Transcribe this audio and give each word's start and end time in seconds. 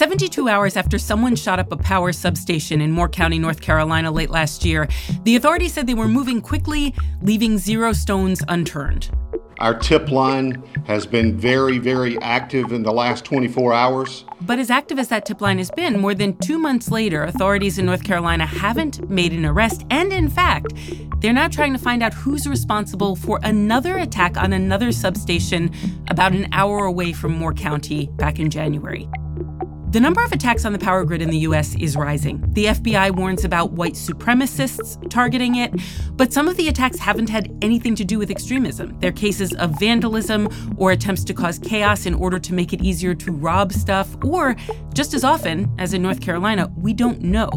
72 0.00 0.48
hours 0.48 0.78
after 0.78 0.98
someone 0.98 1.36
shot 1.36 1.58
up 1.58 1.70
a 1.70 1.76
power 1.76 2.10
substation 2.10 2.80
in 2.80 2.90
Moore 2.90 3.06
County, 3.06 3.38
North 3.38 3.60
Carolina 3.60 4.10
late 4.10 4.30
last 4.30 4.64
year, 4.64 4.88
the 5.24 5.36
authorities 5.36 5.74
said 5.74 5.86
they 5.86 5.92
were 5.92 6.08
moving 6.08 6.40
quickly, 6.40 6.94
leaving 7.20 7.58
zero 7.58 7.92
stones 7.92 8.42
unturned. 8.48 9.10
Our 9.58 9.78
tip 9.78 10.10
line 10.10 10.62
has 10.86 11.06
been 11.06 11.36
very, 11.36 11.76
very 11.76 12.18
active 12.22 12.72
in 12.72 12.82
the 12.82 12.94
last 12.94 13.26
24 13.26 13.74
hours. 13.74 14.24
But 14.40 14.58
as 14.58 14.70
active 14.70 14.98
as 14.98 15.08
that 15.08 15.26
tip 15.26 15.42
line 15.42 15.58
has 15.58 15.70
been, 15.70 16.00
more 16.00 16.14
than 16.14 16.34
two 16.38 16.58
months 16.58 16.90
later, 16.90 17.24
authorities 17.24 17.78
in 17.78 17.84
North 17.84 18.02
Carolina 18.02 18.46
haven't 18.46 19.10
made 19.10 19.34
an 19.34 19.44
arrest. 19.44 19.84
And 19.90 20.14
in 20.14 20.30
fact, 20.30 20.72
they're 21.18 21.34
now 21.34 21.48
trying 21.48 21.74
to 21.74 21.78
find 21.78 22.02
out 22.02 22.14
who's 22.14 22.48
responsible 22.48 23.16
for 23.16 23.38
another 23.42 23.98
attack 23.98 24.38
on 24.38 24.54
another 24.54 24.92
substation 24.92 25.70
about 26.08 26.32
an 26.32 26.48
hour 26.52 26.86
away 26.86 27.12
from 27.12 27.32
Moore 27.32 27.52
County 27.52 28.08
back 28.16 28.38
in 28.38 28.48
January. 28.48 29.06
The 29.90 29.98
number 29.98 30.22
of 30.22 30.30
attacks 30.30 30.64
on 30.64 30.72
the 30.72 30.78
power 30.78 31.02
grid 31.04 31.20
in 31.20 31.30
the 31.30 31.38
US 31.38 31.74
is 31.74 31.96
rising. 31.96 32.44
The 32.52 32.66
FBI 32.66 33.10
warns 33.10 33.44
about 33.44 33.72
white 33.72 33.94
supremacists 33.94 35.10
targeting 35.10 35.56
it, 35.56 35.74
but 36.12 36.32
some 36.32 36.46
of 36.46 36.56
the 36.56 36.68
attacks 36.68 36.96
haven't 37.00 37.28
had 37.28 37.52
anything 37.60 37.96
to 37.96 38.04
do 38.04 38.16
with 38.16 38.30
extremism. 38.30 38.96
They're 39.00 39.10
cases 39.10 39.52
of 39.54 39.80
vandalism 39.80 40.48
or 40.76 40.92
attempts 40.92 41.24
to 41.24 41.34
cause 41.34 41.58
chaos 41.58 42.06
in 42.06 42.14
order 42.14 42.38
to 42.38 42.54
make 42.54 42.72
it 42.72 42.82
easier 42.82 43.16
to 43.16 43.32
rob 43.32 43.72
stuff, 43.72 44.16
or 44.22 44.54
just 44.94 45.12
as 45.12 45.24
often, 45.24 45.68
as 45.76 45.92
in 45.92 46.02
North 46.02 46.20
Carolina, 46.20 46.72
we 46.76 46.94
don't 46.94 47.20
know. 47.20 47.50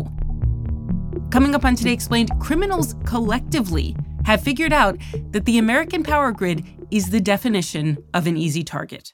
Coming 1.30 1.54
up 1.54 1.66
on 1.66 1.76
Today 1.76 1.94
Explained, 1.94 2.31
criminals 2.40 2.95
collectively 3.06 3.95
have 4.26 4.42
figured 4.42 4.73
out 4.73 4.98
that 5.30 5.45
the 5.45 5.59
American 5.59 6.02
power 6.02 6.31
grid 6.31 6.66
is 6.90 7.12
the 7.12 7.22
definition 7.22 8.04
of 8.16 8.26
an 8.26 8.38
easy 8.38 8.64
target. 8.64 9.14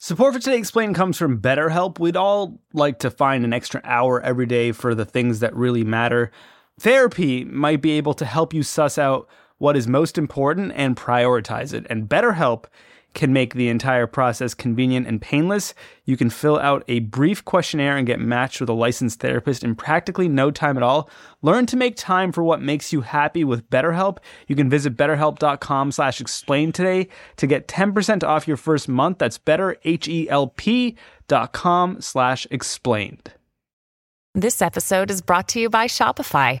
Support 0.00 0.34
for 0.34 0.38
Today 0.38 0.58
Explained 0.58 0.94
comes 0.94 1.18
from 1.18 1.40
BetterHelp. 1.40 1.98
We'd 1.98 2.14
all 2.14 2.60
like 2.72 3.00
to 3.00 3.10
find 3.10 3.44
an 3.44 3.52
extra 3.52 3.80
hour 3.82 4.22
every 4.22 4.46
day 4.46 4.70
for 4.70 4.94
the 4.94 5.04
things 5.04 5.40
that 5.40 5.56
really 5.56 5.82
matter. 5.82 6.30
Therapy 6.78 7.44
might 7.44 7.82
be 7.82 7.90
able 7.90 8.14
to 8.14 8.24
help 8.24 8.54
you 8.54 8.62
suss 8.62 8.96
out 8.96 9.28
what 9.56 9.76
is 9.76 9.88
most 9.88 10.16
important 10.16 10.70
and 10.76 10.96
prioritize 10.96 11.74
it. 11.74 11.84
And 11.90 12.08
BetterHelp 12.08 12.66
can 13.14 13.32
make 13.32 13.54
the 13.54 13.68
entire 13.68 14.06
process 14.06 14.54
convenient 14.54 15.06
and 15.06 15.20
painless. 15.20 15.74
You 16.04 16.16
can 16.16 16.30
fill 16.30 16.58
out 16.58 16.84
a 16.88 17.00
brief 17.00 17.44
questionnaire 17.44 17.96
and 17.96 18.06
get 18.06 18.20
matched 18.20 18.60
with 18.60 18.68
a 18.68 18.74
licensed 18.74 19.20
therapist 19.20 19.64
in 19.64 19.74
practically 19.74 20.28
no 20.28 20.50
time 20.50 20.76
at 20.76 20.82
all. 20.82 21.08
Learn 21.42 21.66
to 21.66 21.76
make 21.76 21.96
time 21.96 22.32
for 22.32 22.42
what 22.42 22.62
makes 22.62 22.92
you 22.92 23.00
happy 23.00 23.44
with 23.44 23.68
BetterHelp. 23.70 24.18
You 24.46 24.56
can 24.56 24.70
visit 24.70 24.96
betterhelp.com 24.96 25.92
slash 25.92 26.20
explain 26.20 26.72
today 26.72 27.08
to 27.36 27.46
get 27.46 27.68
10% 27.68 28.24
off 28.24 28.46
your 28.46 28.56
first 28.56 28.88
month. 28.88 29.18
That's 29.18 29.38
betterhelp.com 29.38 32.00
slash 32.00 32.46
explained. 32.50 33.32
This 34.34 34.62
episode 34.62 35.10
is 35.10 35.20
brought 35.20 35.48
to 35.48 35.60
you 35.60 35.68
by 35.68 35.86
Shopify. 35.86 36.60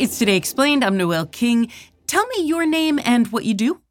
It's 0.00 0.18
Today 0.18 0.38
Explained. 0.38 0.82
I'm 0.82 0.96
Noel 0.96 1.26
King. 1.26 1.70
Tell 2.06 2.26
me 2.28 2.46
your 2.46 2.64
name 2.64 2.98
and 3.04 3.28
what 3.28 3.44
you 3.44 3.52
do. 3.52 3.82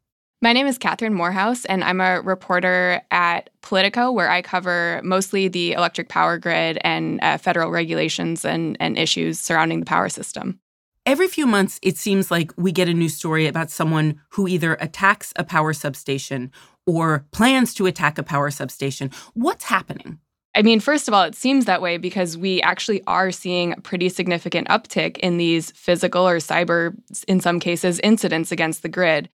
My 0.42 0.52
name 0.52 0.66
is 0.66 0.76
Catherine 0.76 1.14
Morehouse, 1.14 1.64
and 1.66 1.84
I'm 1.84 2.00
a 2.00 2.20
reporter 2.20 3.00
at 3.12 3.48
Politico, 3.62 4.10
where 4.10 4.28
I 4.28 4.42
cover 4.42 5.00
mostly 5.04 5.46
the 5.46 5.70
electric 5.70 6.08
power 6.08 6.36
grid 6.36 6.78
and 6.82 7.20
uh, 7.22 7.38
federal 7.38 7.70
regulations 7.70 8.44
and, 8.44 8.76
and 8.80 8.98
issues 8.98 9.38
surrounding 9.38 9.78
the 9.78 9.86
power 9.86 10.08
system. 10.08 10.58
Every 11.06 11.28
few 11.28 11.46
months, 11.46 11.78
it 11.80 11.96
seems 11.96 12.28
like 12.28 12.50
we 12.56 12.72
get 12.72 12.88
a 12.88 12.92
new 12.92 13.08
story 13.08 13.46
about 13.46 13.70
someone 13.70 14.20
who 14.30 14.48
either 14.48 14.74
attacks 14.80 15.32
a 15.36 15.44
power 15.44 15.72
substation 15.72 16.50
or 16.88 17.24
plans 17.30 17.72
to 17.74 17.86
attack 17.86 18.18
a 18.18 18.24
power 18.24 18.50
substation. 18.50 19.12
What's 19.34 19.66
happening? 19.66 20.18
I 20.54 20.62
mean, 20.62 20.80
first 20.80 21.06
of 21.06 21.14
all, 21.14 21.22
it 21.22 21.36
seems 21.36 21.66
that 21.66 21.80
way 21.80 21.96
because 21.96 22.36
we 22.36 22.60
actually 22.62 23.02
are 23.06 23.30
seeing 23.30 23.72
a 23.72 23.80
pretty 23.80 24.08
significant 24.08 24.68
uptick 24.68 25.16
in 25.18 25.36
these 25.36 25.70
physical 25.72 26.26
or 26.26 26.38
cyber, 26.38 26.94
in 27.28 27.40
some 27.40 27.60
cases, 27.60 28.00
incidents 28.00 28.50
against 28.50 28.82
the 28.82 28.88
grid. 28.88 29.28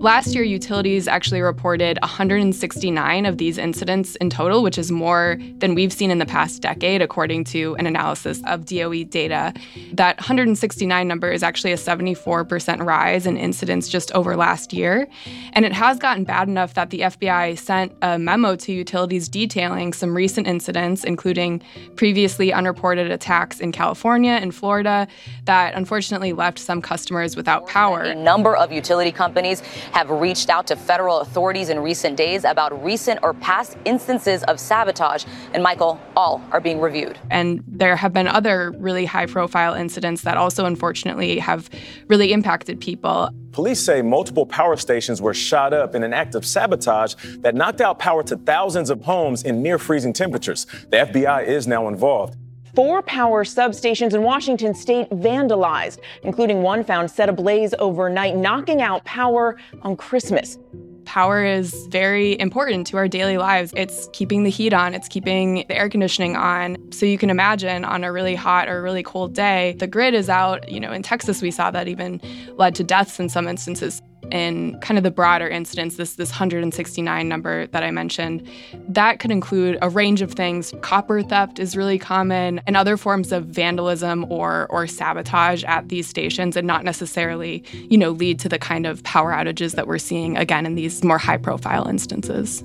Last 0.00 0.34
year, 0.34 0.42
utilities 0.42 1.06
actually 1.06 1.42
reported 1.42 1.98
169 2.00 3.26
of 3.26 3.36
these 3.36 3.58
incidents 3.58 4.16
in 4.16 4.30
total, 4.30 4.62
which 4.62 4.78
is 4.78 4.90
more 4.90 5.36
than 5.58 5.74
we've 5.74 5.92
seen 5.92 6.10
in 6.10 6.16
the 6.16 6.24
past 6.24 6.62
decade, 6.62 7.02
according 7.02 7.44
to 7.44 7.76
an 7.78 7.84
analysis 7.86 8.40
of 8.46 8.64
DOE 8.64 9.04
data. 9.04 9.52
That 9.92 10.16
169 10.16 11.06
number 11.06 11.30
is 11.30 11.42
actually 11.42 11.72
a 11.72 11.76
74% 11.76 12.82
rise 12.82 13.26
in 13.26 13.36
incidents 13.36 13.90
just 13.90 14.10
over 14.12 14.36
last 14.36 14.72
year. 14.72 15.06
And 15.52 15.66
it 15.66 15.74
has 15.74 15.98
gotten 15.98 16.24
bad 16.24 16.48
enough 16.48 16.72
that 16.72 16.88
the 16.88 17.00
FBI 17.00 17.58
sent 17.58 17.92
a 18.00 18.18
memo 18.18 18.56
to 18.56 18.72
utilities 18.72 19.28
detailing 19.28 19.92
some 19.92 20.16
recent 20.16 20.46
incidents, 20.46 21.04
including 21.04 21.62
previously 21.96 22.54
unreported 22.54 23.10
attacks 23.10 23.60
in 23.60 23.70
California 23.70 24.32
and 24.32 24.54
Florida, 24.54 25.06
that 25.44 25.74
unfortunately 25.74 26.32
left 26.32 26.58
some 26.58 26.80
customers 26.80 27.36
without 27.36 27.66
power. 27.66 28.00
A 28.00 28.14
number 28.14 28.56
of 28.56 28.72
utility 28.72 29.12
companies 29.12 29.62
have 29.92 30.10
reached 30.10 30.50
out 30.50 30.66
to 30.68 30.76
federal 30.76 31.20
authorities 31.20 31.68
in 31.68 31.78
recent 31.80 32.16
days 32.16 32.44
about 32.44 32.82
recent 32.82 33.20
or 33.22 33.34
past 33.34 33.76
instances 33.84 34.42
of 34.44 34.58
sabotage. 34.60 35.24
And 35.52 35.62
Michael, 35.62 36.00
all 36.16 36.42
are 36.52 36.60
being 36.60 36.80
reviewed. 36.80 37.18
And 37.30 37.62
there 37.66 37.96
have 37.96 38.12
been 38.12 38.28
other 38.28 38.72
really 38.78 39.04
high 39.04 39.26
profile 39.26 39.74
incidents 39.74 40.22
that 40.22 40.36
also 40.36 40.64
unfortunately 40.66 41.38
have 41.38 41.70
really 42.08 42.32
impacted 42.32 42.80
people. 42.80 43.30
Police 43.52 43.80
say 43.80 44.00
multiple 44.00 44.46
power 44.46 44.76
stations 44.76 45.20
were 45.20 45.34
shot 45.34 45.72
up 45.72 45.94
in 45.94 46.04
an 46.04 46.12
act 46.12 46.36
of 46.36 46.46
sabotage 46.46 47.14
that 47.38 47.54
knocked 47.54 47.80
out 47.80 47.98
power 47.98 48.22
to 48.22 48.36
thousands 48.36 48.90
of 48.90 49.02
homes 49.02 49.42
in 49.42 49.60
near 49.60 49.78
freezing 49.78 50.12
temperatures. 50.12 50.66
The 50.90 50.98
FBI 50.98 51.46
is 51.46 51.66
now 51.66 51.88
involved. 51.88 52.36
Four 52.74 53.02
power 53.02 53.44
substations 53.44 54.14
in 54.14 54.22
Washington 54.22 54.74
state 54.74 55.10
vandalized, 55.10 55.98
including 56.22 56.62
one 56.62 56.84
found 56.84 57.10
set 57.10 57.28
ablaze 57.28 57.74
overnight, 57.78 58.36
knocking 58.36 58.80
out 58.80 59.04
power 59.04 59.56
on 59.82 59.96
Christmas. 59.96 60.58
Power 61.04 61.44
is 61.44 61.88
very 61.88 62.38
important 62.38 62.86
to 62.88 62.96
our 62.96 63.08
daily 63.08 63.36
lives. 63.36 63.72
It's 63.76 64.08
keeping 64.12 64.44
the 64.44 64.50
heat 64.50 64.72
on, 64.72 64.94
it's 64.94 65.08
keeping 65.08 65.64
the 65.66 65.76
air 65.76 65.88
conditioning 65.88 66.36
on. 66.36 66.76
So 66.92 67.04
you 67.04 67.18
can 67.18 67.30
imagine 67.30 67.84
on 67.84 68.04
a 68.04 68.12
really 68.12 68.36
hot 68.36 68.68
or 68.68 68.80
really 68.82 69.02
cold 69.02 69.34
day, 69.34 69.74
the 69.78 69.88
grid 69.88 70.14
is 70.14 70.28
out. 70.28 70.70
You 70.70 70.78
know, 70.78 70.92
in 70.92 71.02
Texas, 71.02 71.42
we 71.42 71.50
saw 71.50 71.72
that 71.72 71.88
even 71.88 72.20
led 72.56 72.76
to 72.76 72.84
deaths 72.84 73.18
in 73.18 73.28
some 73.28 73.48
instances 73.48 74.00
in 74.30 74.78
kind 74.80 74.98
of 74.98 75.04
the 75.04 75.10
broader 75.10 75.48
incidents, 75.48 75.96
this 75.96 76.14
this 76.14 76.30
169 76.30 77.28
number 77.28 77.66
that 77.68 77.82
I 77.82 77.90
mentioned, 77.90 78.46
that 78.88 79.18
could 79.18 79.30
include 79.30 79.78
a 79.82 79.88
range 79.88 80.22
of 80.22 80.32
things. 80.32 80.72
Copper 80.80 81.22
theft 81.22 81.58
is 81.58 81.76
really 81.76 81.98
common, 81.98 82.60
and 82.66 82.76
other 82.76 82.96
forms 82.96 83.32
of 83.32 83.46
vandalism 83.46 84.30
or 84.30 84.66
or 84.70 84.86
sabotage 84.86 85.64
at 85.64 85.88
these 85.88 86.06
stations, 86.06 86.56
and 86.56 86.66
not 86.66 86.84
necessarily, 86.84 87.64
you 87.72 87.98
know, 87.98 88.10
lead 88.10 88.38
to 88.40 88.48
the 88.48 88.58
kind 88.58 88.86
of 88.86 89.02
power 89.04 89.32
outages 89.32 89.74
that 89.74 89.86
we're 89.86 89.98
seeing 89.98 90.36
again 90.36 90.66
in 90.66 90.74
these 90.74 91.02
more 91.02 91.18
high-profile 91.18 91.88
instances. 91.88 92.62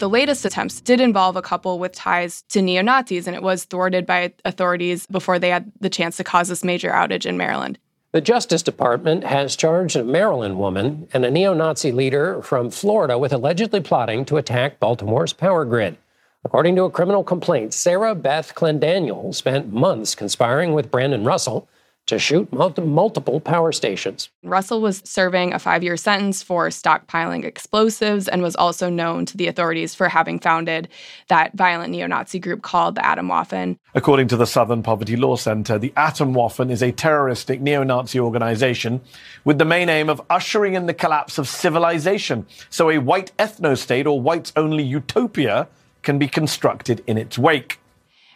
The 0.00 0.08
latest 0.08 0.44
attempts 0.44 0.80
did 0.80 1.00
involve 1.00 1.36
a 1.36 1.42
couple 1.42 1.78
with 1.78 1.92
ties 1.92 2.42
to 2.48 2.60
neo 2.60 2.82
Nazis, 2.82 3.26
and 3.26 3.36
it 3.36 3.42
was 3.42 3.64
thwarted 3.64 4.06
by 4.06 4.32
authorities 4.44 5.06
before 5.06 5.38
they 5.38 5.50
had 5.50 5.70
the 5.78 5.90
chance 5.90 6.16
to 6.16 6.24
cause 6.24 6.48
this 6.48 6.64
major 6.64 6.90
outage 6.90 7.26
in 7.26 7.36
Maryland. 7.36 7.78
The 8.12 8.22
Justice 8.22 8.62
Department 8.62 9.24
has 9.24 9.54
charged 9.54 9.94
a 9.94 10.02
Maryland 10.02 10.58
woman 10.58 11.06
and 11.12 11.24
a 11.24 11.30
neo 11.30 11.54
Nazi 11.54 11.92
leader 11.92 12.42
from 12.42 12.70
Florida 12.70 13.18
with 13.18 13.32
allegedly 13.32 13.80
plotting 13.80 14.24
to 14.24 14.38
attack 14.38 14.80
Baltimore's 14.80 15.34
power 15.34 15.64
grid. 15.64 15.96
According 16.44 16.76
to 16.76 16.84
a 16.84 16.90
criminal 16.90 17.22
complaint, 17.22 17.74
Sarah 17.74 18.14
Beth 18.14 18.54
Clendaniel 18.54 19.34
spent 19.34 19.72
months 19.72 20.14
conspiring 20.14 20.72
with 20.72 20.90
Brandon 20.90 21.24
Russell 21.24 21.68
to 22.10 22.18
shoot 22.18 22.52
multiple 22.52 23.38
power 23.38 23.70
stations. 23.70 24.30
Russell 24.42 24.80
was 24.80 25.00
serving 25.04 25.52
a 25.52 25.60
five 25.60 25.84
year 25.84 25.96
sentence 25.96 26.42
for 26.42 26.66
stockpiling 26.68 27.44
explosives 27.44 28.26
and 28.26 28.42
was 28.42 28.56
also 28.56 28.90
known 28.90 29.24
to 29.26 29.36
the 29.36 29.46
authorities 29.46 29.94
for 29.94 30.08
having 30.08 30.40
founded 30.40 30.88
that 31.28 31.52
violent 31.54 31.92
neo 31.92 32.08
Nazi 32.08 32.40
group 32.40 32.62
called 32.62 32.96
the 32.96 33.00
Atomwaffen. 33.00 33.76
According 33.94 34.26
to 34.28 34.36
the 34.36 34.44
Southern 34.44 34.82
Poverty 34.82 35.14
Law 35.14 35.36
Center, 35.36 35.78
the 35.78 35.90
Atomwaffen 35.90 36.68
is 36.68 36.82
a 36.82 36.90
terroristic 36.90 37.60
neo 37.60 37.84
Nazi 37.84 38.18
organization 38.18 39.00
with 39.44 39.58
the 39.58 39.64
main 39.64 39.88
aim 39.88 40.10
of 40.10 40.20
ushering 40.28 40.74
in 40.74 40.86
the 40.86 40.94
collapse 40.94 41.38
of 41.38 41.46
civilization. 41.46 42.44
So 42.70 42.90
a 42.90 42.98
white 42.98 43.30
ethno 43.38 43.78
state 43.78 44.08
or 44.08 44.20
whites 44.20 44.52
only 44.56 44.82
utopia 44.82 45.68
can 46.02 46.18
be 46.18 46.26
constructed 46.26 47.04
in 47.06 47.16
its 47.16 47.38
wake. 47.38 47.78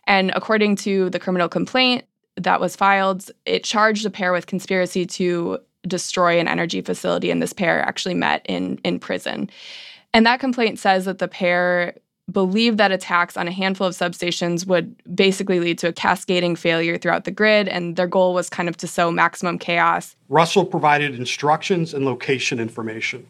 And 0.07 0.31
according 0.37 0.77
to 0.77 1.11
the 1.11 1.19
criminal 1.19 1.49
complaint, 1.49 2.05
that 2.37 2.61
was 2.61 2.77
filed, 2.77 3.31
it 3.47 3.65
charged 3.65 4.05
the 4.05 4.11
pair 4.11 4.33
with 4.33 4.47
conspiracy 4.47 5.07
to 5.07 5.59
destroy 5.87 6.41
an 6.41 6.49
energy 6.49 6.81
facility, 6.81 7.31
and 7.31 7.43
this 7.43 7.53
pair 7.53 7.81
actually 7.83 8.15
met 8.15 8.45
in 8.47 8.79
in 8.85 8.99
prison. 8.99 9.51
And 10.13 10.25
that 10.27 10.41
complaint 10.41 10.79
says 10.79 11.05
that 11.05 11.19
the 11.19 11.29
pair 11.29 11.95
believed 12.31 12.79
that 12.79 12.91
attacks 12.91 13.37
on 13.37 13.47
a 13.47 13.53
handful 13.53 13.87
of 13.87 13.95
substations 13.95 14.67
would 14.67 14.97
basically 15.15 15.61
lead 15.61 15.79
to 15.79 15.89
a 15.89 15.93
cascading 15.93 16.57
failure 16.57 16.97
throughout 16.97 17.25
the 17.25 17.31
grid, 17.31 17.69
and 17.69 17.97
their 17.97 18.07
goal 18.07 18.33
was 18.33 18.49
kind 18.49 18.69
of 18.69 18.77
to 18.79 18.87
sow 18.87 19.11
maximum 19.11 19.59
chaos. 19.59 20.17
Russell 20.29 20.65
provided 20.65 21.15
instructions 21.15 21.93
and 21.93 22.05
location 22.05 22.59
information. 22.59 23.27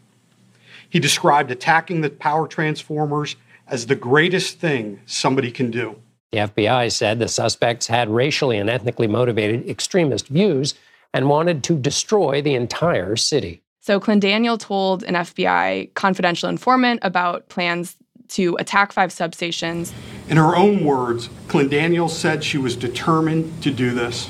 He 0.88 1.00
described 1.00 1.50
attacking 1.50 2.02
the 2.02 2.10
power 2.10 2.46
transformers 2.46 3.34
as 3.66 3.86
the 3.86 3.96
greatest 3.96 4.60
thing 4.60 5.00
somebody 5.06 5.50
can 5.50 5.70
do. 5.70 5.96
The 6.34 6.40
FBI 6.40 6.90
said 6.90 7.20
the 7.20 7.28
suspects 7.28 7.86
had 7.86 8.10
racially 8.10 8.58
and 8.58 8.68
ethnically 8.68 9.06
motivated 9.06 9.68
extremist 9.68 10.26
views 10.26 10.74
and 11.12 11.28
wanted 11.28 11.62
to 11.62 11.78
destroy 11.78 12.42
the 12.42 12.56
entire 12.56 13.14
city. 13.14 13.62
So 13.78 14.00
Clendaniel 14.00 14.58
told 14.58 15.04
an 15.04 15.14
FBI 15.14 15.94
confidential 15.94 16.48
informant 16.48 16.98
about 17.02 17.48
plans 17.50 17.94
to 18.30 18.56
attack 18.58 18.90
five 18.90 19.10
substations. 19.10 19.92
In 20.28 20.36
her 20.36 20.56
own 20.56 20.84
words, 20.84 21.28
Clendaniel 21.46 22.10
said 22.10 22.42
she 22.42 22.58
was 22.58 22.74
determined 22.74 23.62
to 23.62 23.70
do 23.70 23.92
this. 23.92 24.28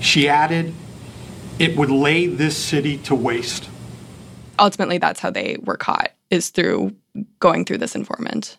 She 0.00 0.28
added, 0.28 0.74
it 1.58 1.74
would 1.78 1.90
lay 1.90 2.26
this 2.26 2.54
city 2.54 2.98
to 2.98 3.14
waste. 3.14 3.70
Ultimately, 4.58 4.98
that's 4.98 5.20
how 5.20 5.30
they 5.30 5.56
were 5.64 5.78
caught, 5.78 6.10
is 6.28 6.50
through 6.50 6.94
going 7.40 7.64
through 7.64 7.78
this 7.78 7.94
informant. 7.94 8.58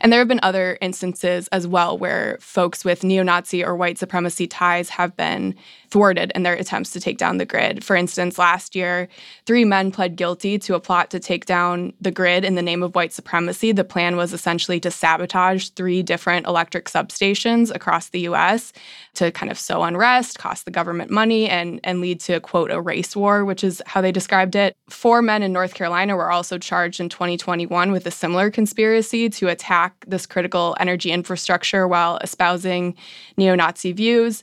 And 0.00 0.12
there 0.12 0.20
have 0.20 0.28
been 0.28 0.40
other 0.42 0.78
instances 0.80 1.48
as 1.48 1.66
well 1.66 1.96
where 1.98 2.38
folks 2.40 2.84
with 2.84 3.04
neo 3.04 3.22
Nazi 3.22 3.64
or 3.64 3.76
white 3.76 3.98
supremacy 3.98 4.46
ties 4.46 4.90
have 4.90 5.16
been 5.16 5.54
thwarted 5.92 6.32
in 6.34 6.42
their 6.42 6.54
attempts 6.54 6.90
to 6.90 6.98
take 6.98 7.18
down 7.18 7.36
the 7.36 7.44
grid. 7.44 7.84
For 7.84 7.94
instance, 7.94 8.38
last 8.38 8.74
year, 8.74 9.08
three 9.44 9.66
men 9.66 9.92
pled 9.92 10.16
guilty 10.16 10.58
to 10.60 10.74
a 10.74 10.80
plot 10.80 11.10
to 11.10 11.20
take 11.20 11.44
down 11.44 11.92
the 12.00 12.10
grid 12.10 12.46
in 12.46 12.54
the 12.54 12.62
name 12.62 12.82
of 12.82 12.94
white 12.94 13.12
supremacy. 13.12 13.72
The 13.72 13.84
plan 13.84 14.16
was 14.16 14.32
essentially 14.32 14.80
to 14.80 14.90
sabotage 14.90 15.68
three 15.68 16.02
different 16.02 16.46
electric 16.46 16.86
substations 16.86 17.70
across 17.74 18.08
the 18.08 18.20
US 18.20 18.72
to 19.16 19.30
kind 19.32 19.52
of 19.52 19.58
sow 19.58 19.82
unrest, 19.82 20.38
cost 20.38 20.64
the 20.64 20.70
government 20.70 21.10
money, 21.10 21.46
and, 21.46 21.78
and 21.84 22.00
lead 22.00 22.20
to, 22.20 22.40
quote, 22.40 22.70
a 22.70 22.80
race 22.80 23.14
war, 23.14 23.44
which 23.44 23.62
is 23.62 23.82
how 23.84 24.00
they 24.00 24.12
described 24.12 24.56
it. 24.56 24.74
Four 24.88 25.20
men 25.20 25.42
in 25.42 25.52
North 25.52 25.74
Carolina 25.74 26.16
were 26.16 26.32
also 26.32 26.56
charged 26.56 27.00
in 27.00 27.10
2021 27.10 27.92
with 27.92 28.06
a 28.06 28.10
similar 28.10 28.50
conspiracy 28.50 29.28
to 29.28 29.48
attack 29.48 30.06
this 30.08 30.24
critical 30.24 30.74
energy 30.80 31.12
infrastructure 31.12 31.86
while 31.86 32.16
espousing 32.22 32.96
neo 33.36 33.54
Nazi 33.54 33.92
views. 33.92 34.42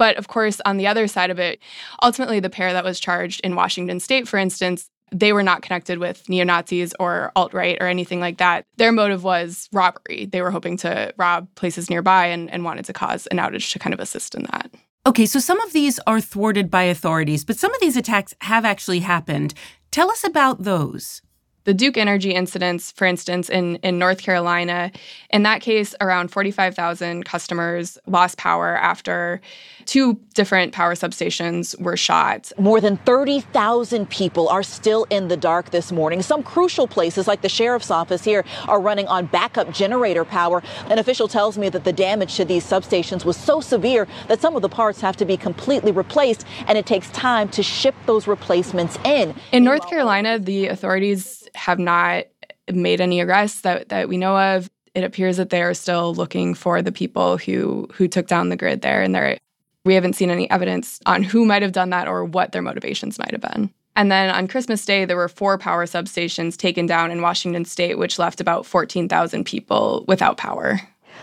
But 0.00 0.16
of 0.16 0.28
course, 0.28 0.62
on 0.64 0.78
the 0.78 0.86
other 0.86 1.06
side 1.06 1.28
of 1.28 1.38
it, 1.38 1.60
ultimately, 2.02 2.40
the 2.40 2.48
pair 2.48 2.72
that 2.72 2.84
was 2.84 2.98
charged 2.98 3.42
in 3.44 3.54
Washington 3.54 4.00
state, 4.00 4.26
for 4.26 4.38
instance, 4.38 4.88
they 5.12 5.34
were 5.34 5.42
not 5.42 5.60
connected 5.60 5.98
with 5.98 6.26
neo 6.26 6.42
Nazis 6.42 6.94
or 6.98 7.32
alt 7.36 7.52
right 7.52 7.76
or 7.82 7.86
anything 7.86 8.18
like 8.18 8.38
that. 8.38 8.64
Their 8.78 8.92
motive 8.92 9.24
was 9.24 9.68
robbery. 9.74 10.24
They 10.24 10.40
were 10.40 10.50
hoping 10.50 10.78
to 10.78 11.12
rob 11.18 11.54
places 11.54 11.90
nearby 11.90 12.28
and, 12.28 12.50
and 12.50 12.64
wanted 12.64 12.86
to 12.86 12.94
cause 12.94 13.26
an 13.26 13.36
outage 13.36 13.72
to 13.72 13.78
kind 13.78 13.92
of 13.92 14.00
assist 14.00 14.34
in 14.34 14.44
that. 14.44 14.70
Okay, 15.04 15.26
so 15.26 15.38
some 15.38 15.60
of 15.60 15.74
these 15.74 16.00
are 16.06 16.20
thwarted 16.20 16.70
by 16.70 16.84
authorities, 16.84 17.44
but 17.44 17.58
some 17.58 17.74
of 17.74 17.80
these 17.82 17.98
attacks 17.98 18.32
have 18.40 18.64
actually 18.64 19.00
happened. 19.00 19.52
Tell 19.90 20.10
us 20.10 20.24
about 20.24 20.62
those 20.62 21.20
the 21.64 21.74
Duke 21.74 21.96
Energy 21.96 22.32
incidents, 22.32 22.90
for 22.92 23.06
instance, 23.06 23.50
in, 23.50 23.76
in 23.76 23.98
North 23.98 24.22
Carolina, 24.22 24.90
in 25.30 25.42
that 25.42 25.60
case, 25.60 25.94
around 26.00 26.28
45,000 26.28 27.24
customers 27.24 27.98
lost 28.06 28.38
power 28.38 28.76
after 28.76 29.40
two 29.84 30.14
different 30.34 30.72
power 30.72 30.94
substations 30.94 31.78
were 31.80 31.96
shot. 31.96 32.50
More 32.58 32.80
than 32.80 32.96
30,000 32.98 34.08
people 34.08 34.48
are 34.48 34.62
still 34.62 35.06
in 35.10 35.28
the 35.28 35.36
dark 35.36 35.70
this 35.70 35.92
morning. 35.92 36.22
Some 36.22 36.42
crucial 36.42 36.86
places, 36.86 37.26
like 37.26 37.42
the 37.42 37.48
sheriff's 37.48 37.90
office 37.90 38.24
here, 38.24 38.44
are 38.68 38.80
running 38.80 39.06
on 39.08 39.26
backup 39.26 39.72
generator 39.72 40.24
power. 40.24 40.62
An 40.88 40.98
official 40.98 41.28
tells 41.28 41.58
me 41.58 41.68
that 41.68 41.84
the 41.84 41.92
damage 41.92 42.36
to 42.36 42.44
these 42.44 42.64
substations 42.64 43.24
was 43.24 43.36
so 43.36 43.60
severe 43.60 44.06
that 44.28 44.40
some 44.40 44.56
of 44.56 44.62
the 44.62 44.68
parts 44.68 45.00
have 45.00 45.16
to 45.18 45.24
be 45.24 45.36
completely 45.36 45.92
replaced, 45.92 46.46
and 46.66 46.78
it 46.78 46.86
takes 46.86 47.10
time 47.10 47.48
to 47.50 47.62
ship 47.62 47.94
those 48.06 48.26
replacements 48.26 48.96
in. 49.04 49.34
In 49.52 49.64
North 49.64 49.88
Carolina, 49.88 50.38
the 50.38 50.68
authorities 50.68 51.40
have 51.60 51.78
not 51.78 52.24
made 52.72 53.00
any 53.00 53.20
arrests 53.20 53.60
that, 53.60 53.90
that 53.90 54.08
we 54.08 54.16
know 54.16 54.38
of. 54.38 54.70
It 54.94 55.04
appears 55.04 55.36
that 55.36 55.50
they 55.50 55.62
are 55.62 55.74
still 55.74 56.14
looking 56.14 56.54
for 56.54 56.82
the 56.82 56.90
people 56.90 57.36
who 57.36 57.86
who 57.92 58.08
took 58.08 58.26
down 58.26 58.48
the 58.48 58.56
grid 58.56 58.80
there, 58.82 59.02
and 59.02 59.14
there 59.14 59.38
we 59.84 59.94
haven't 59.94 60.14
seen 60.14 60.30
any 60.30 60.50
evidence 60.50 61.00
on 61.06 61.22
who 61.22 61.44
might 61.44 61.62
have 61.62 61.72
done 61.72 61.90
that 61.90 62.08
or 62.08 62.24
what 62.24 62.52
their 62.52 62.62
motivations 62.62 63.18
might 63.18 63.30
have 63.30 63.40
been. 63.40 63.70
And 63.94 64.10
then 64.10 64.34
on 64.34 64.48
Christmas 64.48 64.84
Day, 64.84 65.04
there 65.04 65.16
were 65.16 65.28
four 65.28 65.58
power 65.58 65.84
substations 65.84 66.56
taken 66.56 66.86
down 66.86 67.10
in 67.10 67.22
Washington 67.22 67.64
state, 67.64 67.98
which 67.98 68.18
left 68.18 68.40
about 68.40 68.66
14,000 68.66 69.44
people 69.44 70.04
without 70.08 70.36
power. 70.36 70.80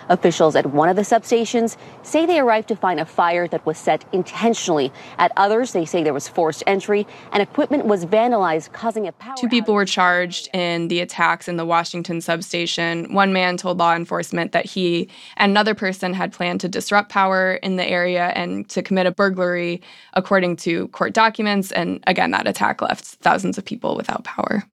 Officials 0.10 0.56
at 0.56 0.68
one 0.68 0.90
of 0.90 0.96
the 0.96 1.02
substations 1.02 1.78
say 2.04 2.26
they 2.26 2.40
arrived 2.40 2.68
to 2.70 2.76
find 2.76 3.00
a 3.00 3.06
fire 3.06 3.48
that 3.48 3.66
was 3.66 3.78
set 3.78 4.06
intentionally. 4.14 4.92
At 5.18 5.32
others, 5.36 5.74
they 5.74 5.86
say 5.86 6.04
there 6.04 6.14
was 6.14 6.28
forced 6.28 6.64
entry 6.66 7.06
and 7.32 7.42
equipment 7.42 7.86
was 7.86 8.06
vandalized, 8.06 8.72
causing 8.72 9.08
a 9.08 9.12
power. 9.12 9.36
Two 9.38 9.50
people 9.50 9.74
were 9.74 9.86
charged 9.86 10.50
in 10.54 10.88
the 10.88 11.02
attacks 11.02 11.48
in 11.48 11.58
the 11.58 11.66
Washington 11.66 12.22
substation. 12.22 13.14
One 13.14 13.34
man 13.34 13.58
told 13.58 13.80
law 13.80 13.96
enforcement 13.96 14.52
that 14.54 14.66
he 14.66 15.10
and 15.36 15.52
another 15.52 15.76
person 15.76 16.14
had 16.14 16.32
planned 16.32 16.62
to 16.62 16.70
disrupt 16.70 17.10
power 17.10 17.56
in 17.56 17.78
the 17.78 17.86
area 17.86 18.28
and 18.36 18.70
to 18.70 18.84
commit 18.84 19.08
a 19.08 19.12
burglary, 19.12 19.82
according 20.14 20.56
to 20.58 20.88
court 20.90 21.14
documents. 21.14 21.72
And 21.72 22.04
again, 22.06 22.32
that 22.32 22.48
attack 22.48 22.82
left 22.82 23.04
thousands 23.04 23.58
of 23.58 23.66
people 23.66 23.96
without 23.96 24.24
power. 24.24 24.64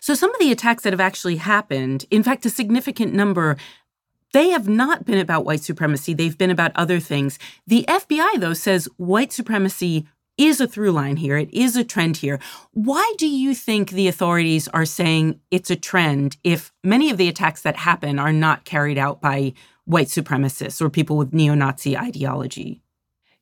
So, 0.00 0.14
some 0.14 0.34
of 0.34 0.40
the 0.40 0.50
attacks 0.50 0.82
that 0.82 0.92
have 0.92 1.00
actually 1.00 1.36
happened, 1.36 2.04
in 2.10 2.22
fact, 2.22 2.44
a 2.46 2.50
significant 2.50 3.14
number 3.14 3.56
they 4.32 4.50
have 4.50 4.68
not 4.68 5.04
been 5.04 5.18
about 5.18 5.44
white 5.44 5.62
supremacy. 5.62 6.14
They've 6.14 6.36
been 6.36 6.50
about 6.50 6.72
other 6.74 7.00
things. 7.00 7.38
The 7.66 7.84
FBI, 7.88 8.40
though, 8.40 8.54
says 8.54 8.88
white 8.96 9.32
supremacy 9.32 10.06
is 10.36 10.60
a 10.60 10.68
through 10.68 10.92
line 10.92 11.16
here. 11.16 11.36
It 11.36 11.52
is 11.52 11.76
a 11.76 11.84
trend 11.84 12.18
here. 12.18 12.38
Why 12.72 13.14
do 13.18 13.26
you 13.26 13.54
think 13.54 13.90
the 13.90 14.08
authorities 14.08 14.68
are 14.68 14.84
saying 14.84 15.40
it's 15.50 15.70
a 15.70 15.76
trend 15.76 16.36
if 16.44 16.72
many 16.84 17.10
of 17.10 17.16
the 17.16 17.28
attacks 17.28 17.62
that 17.62 17.76
happen 17.76 18.18
are 18.18 18.32
not 18.32 18.64
carried 18.64 18.98
out 18.98 19.20
by 19.20 19.52
white 19.84 20.06
supremacists 20.06 20.80
or 20.80 20.88
people 20.90 21.16
with 21.16 21.34
neo 21.34 21.54
Nazi 21.54 21.98
ideology? 21.98 22.82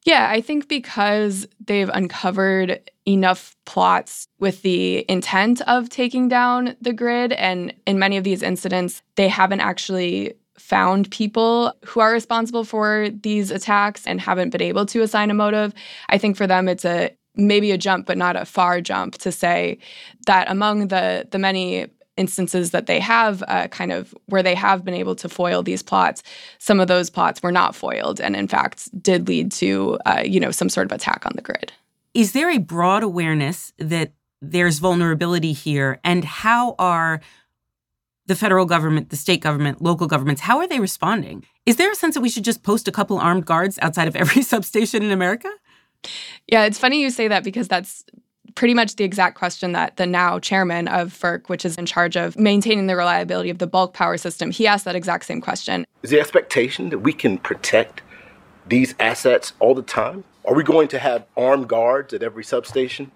Yeah, 0.04 0.30
I 0.30 0.40
think 0.40 0.68
because 0.68 1.48
they've 1.64 1.90
uncovered 1.92 2.90
enough 3.06 3.56
plots 3.66 4.28
with 4.38 4.62
the 4.62 5.04
intent 5.10 5.60
of 5.62 5.88
taking 5.88 6.28
down 6.28 6.76
the 6.80 6.92
grid. 6.92 7.32
And 7.32 7.74
in 7.86 7.98
many 7.98 8.16
of 8.16 8.22
these 8.22 8.42
incidents, 8.42 9.02
they 9.16 9.26
haven't 9.26 9.60
actually 9.60 10.34
found 10.58 11.10
people 11.10 11.74
who 11.84 12.00
are 12.00 12.12
responsible 12.12 12.64
for 12.64 13.08
these 13.10 13.50
attacks 13.50 14.06
and 14.06 14.20
haven't 14.20 14.50
been 14.50 14.62
able 14.62 14.86
to 14.86 15.02
assign 15.02 15.30
a 15.30 15.34
motive. 15.34 15.72
I 16.08 16.18
think 16.18 16.36
for 16.36 16.46
them 16.46 16.68
it's 16.68 16.84
a 16.84 17.16
maybe 17.36 17.70
a 17.70 17.78
jump 17.78 18.06
but 18.06 18.18
not 18.18 18.36
a 18.36 18.44
far 18.44 18.80
jump 18.80 19.18
to 19.18 19.30
say 19.30 19.78
that 20.26 20.50
among 20.50 20.88
the 20.88 21.28
the 21.30 21.38
many 21.38 21.86
instances 22.16 22.70
that 22.70 22.86
they 22.86 22.98
have 22.98 23.44
uh, 23.46 23.68
kind 23.68 23.92
of 23.92 24.14
where 24.26 24.42
they 24.42 24.54
have 24.54 24.84
been 24.84 24.94
able 24.94 25.14
to 25.14 25.28
foil 25.28 25.62
these 25.62 25.82
plots 25.82 26.22
some 26.58 26.80
of 26.80 26.88
those 26.88 27.10
plots 27.10 27.42
were 27.42 27.52
not 27.52 27.74
foiled 27.74 28.20
and 28.20 28.34
in 28.34 28.48
fact 28.48 28.90
did 29.02 29.28
lead 29.28 29.52
to 29.52 29.98
uh, 30.06 30.22
you 30.24 30.40
know 30.40 30.50
some 30.50 30.70
sort 30.70 30.86
of 30.86 30.92
attack 30.92 31.26
on 31.26 31.32
the 31.36 31.42
grid 31.42 31.72
is 32.14 32.32
there 32.32 32.50
a 32.50 32.58
broad 32.58 33.02
awareness 33.02 33.72
that 33.78 34.12
there's 34.40 34.78
vulnerability 34.78 35.52
here 35.52 36.00
and 36.04 36.24
how 36.24 36.74
are 36.78 37.20
the 38.26 38.34
federal 38.34 38.66
government, 38.66 39.10
the 39.10 39.16
state 39.16 39.40
government, 39.40 39.80
local 39.80 40.06
governments, 40.06 40.42
how 40.42 40.58
are 40.58 40.66
they 40.66 40.80
responding? 40.80 41.44
Is 41.64 41.76
there 41.76 41.90
a 41.90 41.94
sense 41.94 42.14
that 42.14 42.20
we 42.20 42.28
should 42.28 42.44
just 42.44 42.62
post 42.62 42.88
a 42.88 42.92
couple 42.92 43.18
armed 43.18 43.46
guards 43.46 43.78
outside 43.82 44.08
of 44.08 44.16
every 44.16 44.42
substation 44.54 45.02
in 45.02 45.10
America? 45.10 45.50
Yeah, 46.48 46.64
it's 46.64 46.78
funny 46.78 47.00
you 47.00 47.10
say 47.10 47.28
that 47.28 47.44
because 47.44 47.68
that's 47.68 48.04
pretty 48.54 48.74
much 48.74 48.96
the 48.96 49.04
exact 49.04 49.36
question 49.36 49.72
that 49.72 49.96
the 49.96 50.06
now 50.06 50.38
chairman 50.38 50.88
of 50.88 51.12
FERC, 51.12 51.48
which 51.48 51.64
is 51.64 51.76
in 51.76 51.86
charge 51.86 52.16
of 52.16 52.36
maintaining 52.38 52.86
the 52.86 52.96
reliability 52.96 53.50
of 53.50 53.58
the 53.58 53.66
bulk 53.66 53.92
power 53.92 54.16
system, 54.16 54.50
he 54.50 54.66
asked 54.66 54.84
that 54.84 54.96
exact 54.96 55.24
same 55.26 55.40
question. 55.40 55.84
Is 56.02 56.10
the 56.10 56.20
expectation 56.20 56.88
that 56.90 57.00
we 57.00 57.12
can 57.12 57.38
protect 57.38 58.02
these 58.66 58.94
assets 58.98 59.52
all 59.60 59.74
the 59.74 59.82
time? 59.82 60.24
Are 60.44 60.54
we 60.54 60.62
going 60.62 60.88
to 60.88 60.98
have 60.98 61.26
armed 61.36 61.68
guards 61.68 62.14
at 62.14 62.22
every 62.22 62.44
substation, 62.44 63.10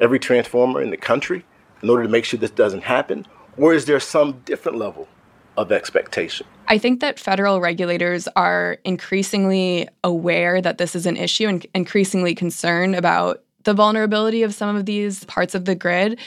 every 0.00 0.18
transformer 0.18 0.80
in 0.80 0.90
the 0.90 0.96
country 0.96 1.44
in 1.82 1.90
order 1.90 2.04
to 2.04 2.08
make 2.08 2.24
sure 2.24 2.38
this 2.38 2.50
doesn't 2.50 2.84
happen? 2.84 3.26
Or 3.58 3.74
is 3.74 3.86
there 3.86 4.00
some 4.00 4.40
different 4.44 4.78
level 4.78 5.08
of 5.56 5.72
expectation? 5.72 6.46
I 6.68 6.78
think 6.78 7.00
that 7.00 7.18
federal 7.18 7.60
regulators 7.60 8.28
are 8.36 8.78
increasingly 8.84 9.88
aware 10.04 10.60
that 10.60 10.78
this 10.78 10.94
is 10.94 11.06
an 11.06 11.16
issue 11.16 11.48
and 11.48 11.66
increasingly 11.74 12.34
concerned 12.34 12.96
about 12.96 13.42
the 13.64 13.74
vulnerability 13.74 14.42
of 14.42 14.54
some 14.54 14.76
of 14.76 14.86
these 14.86 15.24
parts 15.24 15.54
of 15.54 15.64
the 15.64 15.74
grid. 15.74 16.18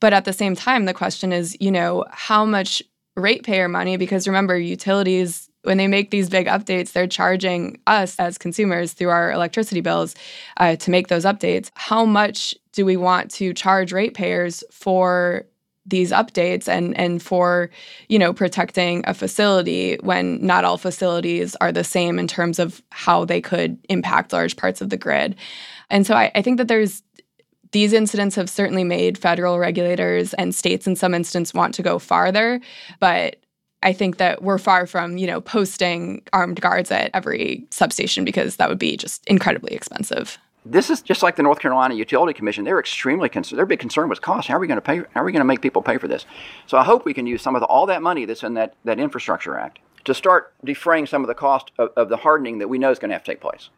But 0.00 0.12
at 0.12 0.24
the 0.24 0.32
same 0.32 0.56
time, 0.56 0.84
the 0.84 0.94
question 0.94 1.32
is, 1.32 1.56
you 1.60 1.70
know, 1.70 2.04
how 2.10 2.44
much 2.44 2.82
ratepayer 3.16 3.68
money? 3.68 3.96
Because 3.96 4.26
remember, 4.26 4.56
utilities, 4.58 5.48
when 5.62 5.78
they 5.78 5.86
make 5.86 6.10
these 6.10 6.28
big 6.28 6.46
updates, 6.46 6.92
they're 6.92 7.06
charging 7.06 7.80
us 7.86 8.16
as 8.18 8.36
consumers 8.36 8.92
through 8.92 9.10
our 9.10 9.30
electricity 9.30 9.80
bills 9.80 10.14
uh, 10.56 10.76
to 10.76 10.90
make 10.90 11.08
those 11.08 11.24
updates. 11.24 11.70
How 11.74 12.04
much 12.04 12.54
do 12.72 12.84
we 12.84 12.96
want 12.96 13.30
to 13.32 13.54
charge 13.54 13.92
ratepayers 13.92 14.64
for 14.70 15.46
these 15.86 16.12
updates 16.12 16.68
and 16.68 16.96
and 16.96 17.22
for 17.22 17.70
you 18.08 18.18
know 18.18 18.32
protecting 18.32 19.02
a 19.06 19.14
facility 19.14 19.96
when 20.02 20.44
not 20.44 20.64
all 20.64 20.78
facilities 20.78 21.56
are 21.56 21.72
the 21.72 21.84
same 21.84 22.18
in 22.18 22.28
terms 22.28 22.58
of 22.58 22.82
how 22.90 23.24
they 23.24 23.40
could 23.40 23.76
impact 23.88 24.32
large 24.32 24.56
parts 24.56 24.80
of 24.80 24.90
the 24.90 24.96
grid 24.96 25.34
and 25.90 26.06
so 26.06 26.14
I, 26.14 26.30
I 26.34 26.42
think 26.42 26.58
that 26.58 26.68
there's 26.68 27.02
these 27.72 27.92
incidents 27.92 28.36
have 28.36 28.50
certainly 28.50 28.84
made 28.84 29.18
federal 29.18 29.58
regulators 29.58 30.34
and 30.34 30.54
states 30.54 30.86
in 30.86 30.94
some 30.94 31.14
instance 31.14 31.52
want 31.52 31.74
to 31.74 31.82
go 31.82 31.98
farther 31.98 32.60
but 33.00 33.36
I 33.82 33.92
think 33.92 34.18
that 34.18 34.42
we're 34.42 34.58
far 34.58 34.86
from, 34.86 35.16
you 35.16 35.26
know, 35.26 35.40
posting 35.40 36.22
armed 36.32 36.60
guards 36.60 36.92
at 36.92 37.10
every 37.14 37.66
substation 37.70 38.24
because 38.24 38.56
that 38.56 38.68
would 38.68 38.78
be 38.78 38.96
just 38.96 39.26
incredibly 39.26 39.74
expensive. 39.74 40.38
This 40.64 40.90
is 40.90 41.02
just 41.02 41.22
like 41.22 41.36
the 41.36 41.42
North 41.42 41.58
Carolina 41.58 41.94
Utility 41.94 42.32
Commission. 42.32 42.64
They're 42.64 42.78
extremely 42.78 43.28
concerned. 43.28 43.58
Their 43.58 43.66
big 43.66 43.80
concern 43.80 44.08
was 44.08 44.20
cost. 44.20 44.48
How 44.48 44.54
are 44.54 44.60
we 44.60 44.68
going 44.68 44.76
to 44.76 44.82
pay? 44.82 44.98
How 44.98 45.22
are 45.22 45.24
we 45.24 45.32
going 45.32 45.40
to 45.40 45.44
make 45.44 45.60
people 45.60 45.82
pay 45.82 45.98
for 45.98 46.06
this? 46.06 46.24
So 46.66 46.78
I 46.78 46.84
hope 46.84 47.04
we 47.04 47.14
can 47.14 47.26
use 47.26 47.42
some 47.42 47.56
of 47.56 47.60
the, 47.60 47.66
all 47.66 47.86
that 47.86 48.02
money 48.02 48.24
that's 48.26 48.44
in 48.44 48.54
that, 48.54 48.74
that 48.84 49.00
Infrastructure 49.00 49.58
Act 49.58 49.80
to 50.04 50.14
start 50.14 50.54
defraying 50.64 51.06
some 51.06 51.22
of 51.22 51.28
the 51.28 51.34
cost 51.34 51.72
of, 51.78 51.90
of 51.96 52.08
the 52.08 52.18
hardening 52.18 52.58
that 52.58 52.68
we 52.68 52.78
know 52.78 52.90
is 52.90 52.98
going 52.98 53.08
to 53.08 53.14
have 53.14 53.24
to 53.24 53.30
take 53.32 53.40
place. 53.40 53.70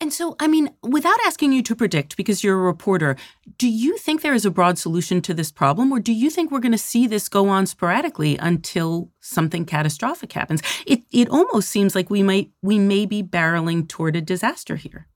And 0.00 0.12
so, 0.12 0.36
I 0.38 0.46
mean, 0.46 0.70
without 0.82 1.18
asking 1.26 1.52
you 1.52 1.62
to 1.62 1.74
predict, 1.74 2.16
because 2.16 2.44
you're 2.44 2.58
a 2.58 2.62
reporter, 2.62 3.16
do 3.58 3.68
you 3.68 3.98
think 3.98 4.22
there 4.22 4.34
is 4.34 4.44
a 4.44 4.50
broad 4.50 4.78
solution 4.78 5.20
to 5.22 5.34
this 5.34 5.50
problem, 5.50 5.90
or 5.90 5.98
do 5.98 6.12
you 6.12 6.30
think 6.30 6.50
we're 6.50 6.60
going 6.60 6.72
to 6.72 6.78
see 6.78 7.06
this 7.06 7.28
go 7.28 7.48
on 7.48 7.66
sporadically 7.66 8.36
until 8.36 9.10
something 9.20 9.64
catastrophic 9.64 10.32
happens? 10.32 10.62
It 10.86 11.02
it 11.10 11.28
almost 11.30 11.68
seems 11.68 11.94
like 11.94 12.10
we 12.10 12.22
might 12.22 12.50
we 12.62 12.78
may 12.78 13.06
be 13.06 13.22
barreling 13.22 13.88
toward 13.88 14.14
a 14.14 14.20
disaster 14.20 14.76
here. 14.76 15.08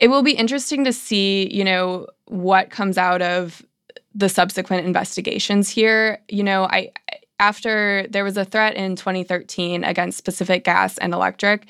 It 0.00 0.08
will 0.08 0.22
be 0.22 0.32
interesting 0.32 0.84
to 0.84 0.92
see, 0.92 1.48
you 1.52 1.62
know, 1.62 2.06
what 2.24 2.70
comes 2.70 2.98
out 2.98 3.22
of 3.22 3.62
the 4.14 4.28
subsequent 4.28 4.86
investigations 4.86 5.68
here. 5.68 6.18
You 6.28 6.42
know, 6.42 6.64
I 6.64 6.92
after 7.38 8.06
there 8.10 8.24
was 8.24 8.36
a 8.36 8.44
threat 8.44 8.74
in 8.74 8.96
2013 8.96 9.84
against 9.84 10.24
Pacific 10.24 10.64
Gas 10.64 10.98
and 10.98 11.14
Electric, 11.14 11.66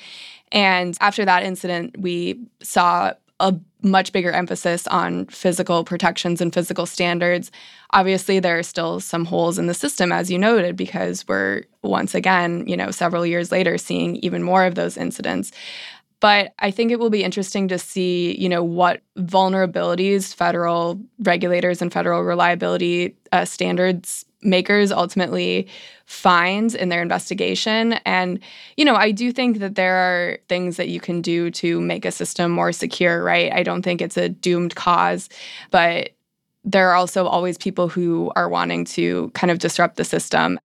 and 0.51 0.97
after 1.01 1.25
that 1.25 1.45
incident, 1.45 1.97
we 1.99 2.41
saw 2.63 3.13
a 3.39 3.55
much 3.83 4.13
bigger 4.13 4.31
emphasis 4.31 4.87
on 4.89 5.27
physical 5.27 5.85
protections 5.85 6.41
and 6.41 6.53
physical 6.53 6.87
standards. 6.87 7.51
Obviously, 7.93 8.39
there 8.39 8.59
are 8.59 8.63
still 8.63 9.01
some 9.01 9.25
holes 9.25 9.59
in 9.59 9.67
the 9.67 9.75
system, 9.75 10.13
as 10.13 10.31
you 10.31 10.39
noted, 10.39 10.77
because 10.77 11.27
we're 11.27 11.63
once 11.83 12.15
again, 12.15 12.67
you 12.67 12.77
know, 12.77 12.91
several 12.91 13.25
years 13.25 13.51
later 13.51 13.79
seeing 13.79 14.17
even 14.17 14.43
more 14.43 14.65
of 14.65 14.75
those 14.75 14.97
incidents. 14.99 15.53
But 16.21 16.53
I 16.59 16.71
think 16.71 16.93
it 16.93 17.00
will 17.00 17.11
be 17.11 17.25
interesting 17.25 17.69
to 17.69 17.79
see, 17.79 18.37
you 18.39 18.49
know, 18.49 18.62
what 18.62 19.00
vulnerabilities 19.17 20.35
federal 20.35 21.00
regulators 21.21 21.81
and 21.81 21.93
federal 21.93 22.23
reliability 22.23 23.17
uh, 23.33 23.45
standards 23.47 24.27
makers 24.43 24.91
ultimately 24.91 25.67
find 26.07 26.75
in 26.75 26.89
their 26.89 27.03
investigation. 27.03 27.95
And, 28.05 28.41
you 28.77 28.85
know, 28.85 28.95
I 28.95 29.11
do 29.11 29.33
think 29.33 29.59
that 29.59 29.75
there 29.75 29.97
are 29.97 30.39
things 30.49 30.77
that 30.77 30.89
you 30.89 31.00
can 31.00 31.21
do 31.21 31.50
to 31.53 31.81
make 31.81 32.05
a 32.05 32.11
system 32.11 32.50
more 32.50 32.73
secure, 32.73 33.23
right? 33.23 33.53
I 33.53 33.62
don't 33.62 33.83
think 33.83 34.00
it's 34.00 34.17
a 34.17 34.29
doomed 34.29 34.75
cause, 34.75 35.29
but 35.71 36.11
there 36.65 36.89
are 36.91 36.95
also 36.95 37.27
always 37.27 37.57
people 37.57 37.89
who 37.89 38.33
are 38.37 38.49
wanting 38.49 38.85
to 38.85 39.31
kind 39.35 39.50
of 39.50 39.59
disrupt 39.59 39.97
the 39.97 40.05
system. 40.05 40.59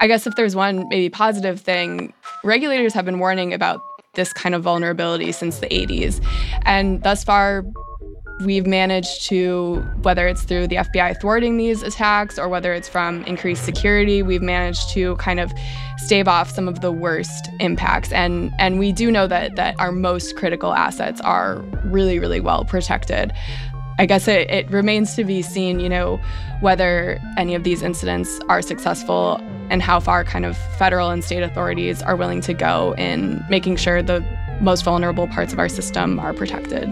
I 0.00 0.06
guess 0.06 0.26
if 0.26 0.34
there's 0.34 0.56
one 0.56 0.86
maybe 0.88 1.08
positive 1.08 1.60
thing, 1.60 2.12
regulators 2.44 2.92
have 2.94 3.04
been 3.04 3.18
warning 3.18 3.52
about 3.52 3.82
this 4.14 4.32
kind 4.32 4.54
of 4.54 4.62
vulnerability 4.62 5.32
since 5.32 5.58
the 5.58 5.66
80s. 5.66 6.24
And 6.62 7.02
thus 7.02 7.24
far, 7.24 7.64
we've 8.40 8.66
managed 8.66 9.26
to, 9.26 9.76
whether 10.02 10.26
it's 10.26 10.42
through 10.42 10.68
the 10.68 10.76
FBI 10.76 11.20
thwarting 11.20 11.56
these 11.56 11.82
attacks 11.82 12.38
or 12.38 12.48
whether 12.48 12.72
it's 12.72 12.88
from 12.88 13.24
increased 13.24 13.64
security, 13.64 14.22
we've 14.22 14.42
managed 14.42 14.90
to 14.90 15.16
kind 15.16 15.40
of 15.40 15.52
stave 15.98 16.28
off 16.28 16.50
some 16.50 16.68
of 16.68 16.80
the 16.80 16.92
worst 16.92 17.48
impacts. 17.60 18.12
And 18.12 18.52
and 18.58 18.78
we 18.78 18.92
do 18.92 19.10
know 19.10 19.26
that 19.26 19.56
that 19.56 19.78
our 19.78 19.92
most 19.92 20.36
critical 20.36 20.74
assets 20.74 21.20
are 21.20 21.58
really, 21.84 22.18
really 22.18 22.40
well 22.40 22.64
protected. 22.64 23.32
I 23.96 24.06
guess 24.06 24.26
it, 24.26 24.50
it 24.50 24.68
remains 24.70 25.14
to 25.14 25.24
be 25.24 25.40
seen, 25.40 25.78
you 25.78 25.88
know, 25.88 26.20
whether 26.60 27.20
any 27.38 27.54
of 27.54 27.62
these 27.62 27.80
incidents 27.80 28.40
are 28.48 28.60
successful 28.60 29.40
and 29.70 29.82
how 29.82 30.00
far 30.00 30.24
kind 30.24 30.44
of 30.44 30.56
federal 30.78 31.10
and 31.10 31.24
state 31.24 31.42
authorities 31.42 32.02
are 32.02 32.16
willing 32.16 32.40
to 32.42 32.54
go 32.54 32.94
in 32.96 33.44
making 33.48 33.76
sure 33.76 34.02
the 34.02 34.24
most 34.60 34.84
vulnerable 34.84 35.26
parts 35.28 35.52
of 35.52 35.58
our 35.58 35.68
system 35.68 36.18
are 36.18 36.32
protected. 36.32 36.88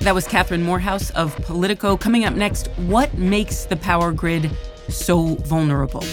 That 0.00 0.16
was 0.16 0.26
Catherine 0.26 0.64
Morehouse 0.64 1.10
of 1.10 1.36
Politico. 1.36 1.96
Coming 1.96 2.24
up 2.24 2.34
next, 2.34 2.66
what 2.76 3.14
makes 3.14 3.66
the 3.66 3.76
power 3.76 4.10
grid 4.12 4.50
so 4.88 5.36
vulnerable? 5.36 6.04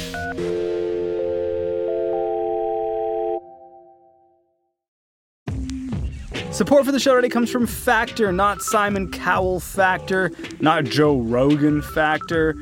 Support 6.59 6.83
for 6.83 6.91
the 6.91 6.99
show 6.99 7.15
today 7.15 7.29
comes 7.29 7.49
from 7.49 7.65
Factor, 7.65 8.33
not 8.33 8.61
Simon 8.61 9.09
Cowell 9.09 9.61
Factor, 9.61 10.29
not 10.59 10.83
Joe 10.83 11.21
Rogan 11.21 11.81
Factor. 11.81 12.53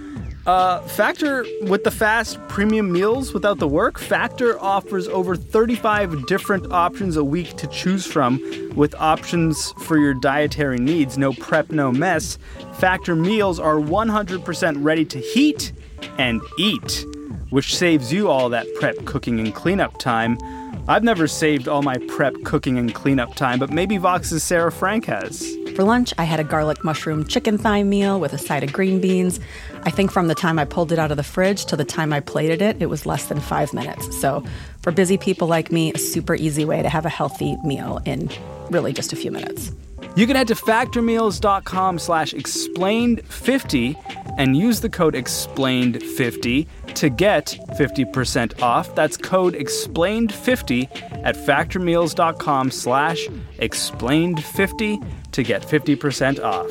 Uh, 0.45 0.81
Factor 0.81 1.43
with 1.63 1.83
the 1.83 1.89
fast 1.89 2.37
premium 2.47 2.91
meals 2.91 3.33
without 3.33 3.57
the 3.57 3.67
work. 3.67 3.97
Factor 3.97 4.59
offers 4.59 5.07
over 5.07 5.35
35 5.35 6.27
different 6.27 6.71
options 6.71 7.17
a 7.17 7.23
week 7.23 7.57
to 7.57 7.65
choose 7.65 8.05
from, 8.05 8.39
with 8.75 8.93
options 8.99 9.71
for 9.79 9.97
your 9.97 10.13
dietary 10.13 10.77
needs. 10.77 11.17
No 11.17 11.33
prep, 11.33 11.71
no 11.71 11.91
mess. 11.91 12.37
Factor 12.73 13.15
meals 13.15 13.59
are 13.59 13.77
100% 13.77 14.83
ready 14.83 15.05
to 15.05 15.17
heat 15.17 15.73
and 16.19 16.39
eat, 16.59 17.03
which 17.49 17.75
saves 17.75 18.13
you 18.13 18.29
all 18.29 18.47
that 18.49 18.67
prep, 18.75 19.05
cooking, 19.05 19.39
and 19.39 19.55
cleanup 19.55 19.97
time. 19.97 20.37
I've 20.89 21.03
never 21.03 21.27
saved 21.27 21.67
all 21.67 21.81
my 21.81 21.97
prep, 22.07 22.33
cooking, 22.45 22.77
and 22.77 22.93
cleanup 22.93 23.35
time, 23.35 23.59
but 23.59 23.71
maybe 23.71 23.97
Vox's 23.97 24.41
Sarah 24.41 24.71
Frank 24.71 25.05
has. 25.05 25.53
For 25.75 25.83
lunch, 25.83 26.13
I 26.17 26.23
had 26.23 26.39
a 26.39 26.45
garlic 26.45 26.81
mushroom 26.83 27.25
chicken 27.25 27.57
thigh 27.57 27.83
meal 27.83 28.21
with 28.21 28.31
a 28.31 28.37
side 28.37 28.63
of 28.63 28.71
green 28.71 29.01
beans. 29.01 29.41
I 29.83 29.91
think 29.91 30.11
from 30.11 30.29
the 30.29 30.35
time 30.35 30.57
I 30.57 30.63
pulled 30.63 30.93
it 30.93 30.97
out 30.97 31.11
of 31.11 31.17
the 31.17 31.23
fridge 31.23 31.65
to 31.65 31.75
the 31.75 31.83
time 31.83 32.13
I 32.13 32.21
plated 32.21 32.61
it, 32.61 32.81
it 32.81 32.85
was 32.85 33.05
less 33.05 33.25
than 33.25 33.41
five 33.41 33.73
minutes. 33.73 34.17
So, 34.21 34.45
for 34.81 34.93
busy 34.93 35.17
people 35.17 35.49
like 35.49 35.73
me, 35.73 35.91
a 35.91 35.97
super 35.97 36.35
easy 36.35 36.63
way 36.63 36.81
to 36.81 36.89
have 36.89 37.05
a 37.05 37.09
healthy 37.09 37.57
meal 37.65 38.01
in 38.05 38.29
really 38.71 38.93
just 38.93 39.11
a 39.11 39.17
few 39.17 39.29
minutes. 39.29 39.73
You 40.17 40.25
can 40.25 40.35
head 40.35 40.47
to 40.47 40.55
factormeals.com 40.55 41.99
slash 41.99 42.33
explained50 42.33 44.33
and 44.39 44.57
use 44.57 44.81
the 44.81 44.89
code 44.89 45.13
explained50 45.13 46.67
to 46.95 47.09
get 47.09 47.55
50% 47.73 48.59
off. 48.59 48.95
That's 48.95 49.15
code 49.15 49.53
explained50 49.53 51.23
at 51.23 51.35
factormeals.com 51.35 52.71
slash 52.71 53.27
explained50 53.59 55.31
to 55.33 55.43
get 55.43 55.61
50% 55.61 56.43
off. 56.43 56.67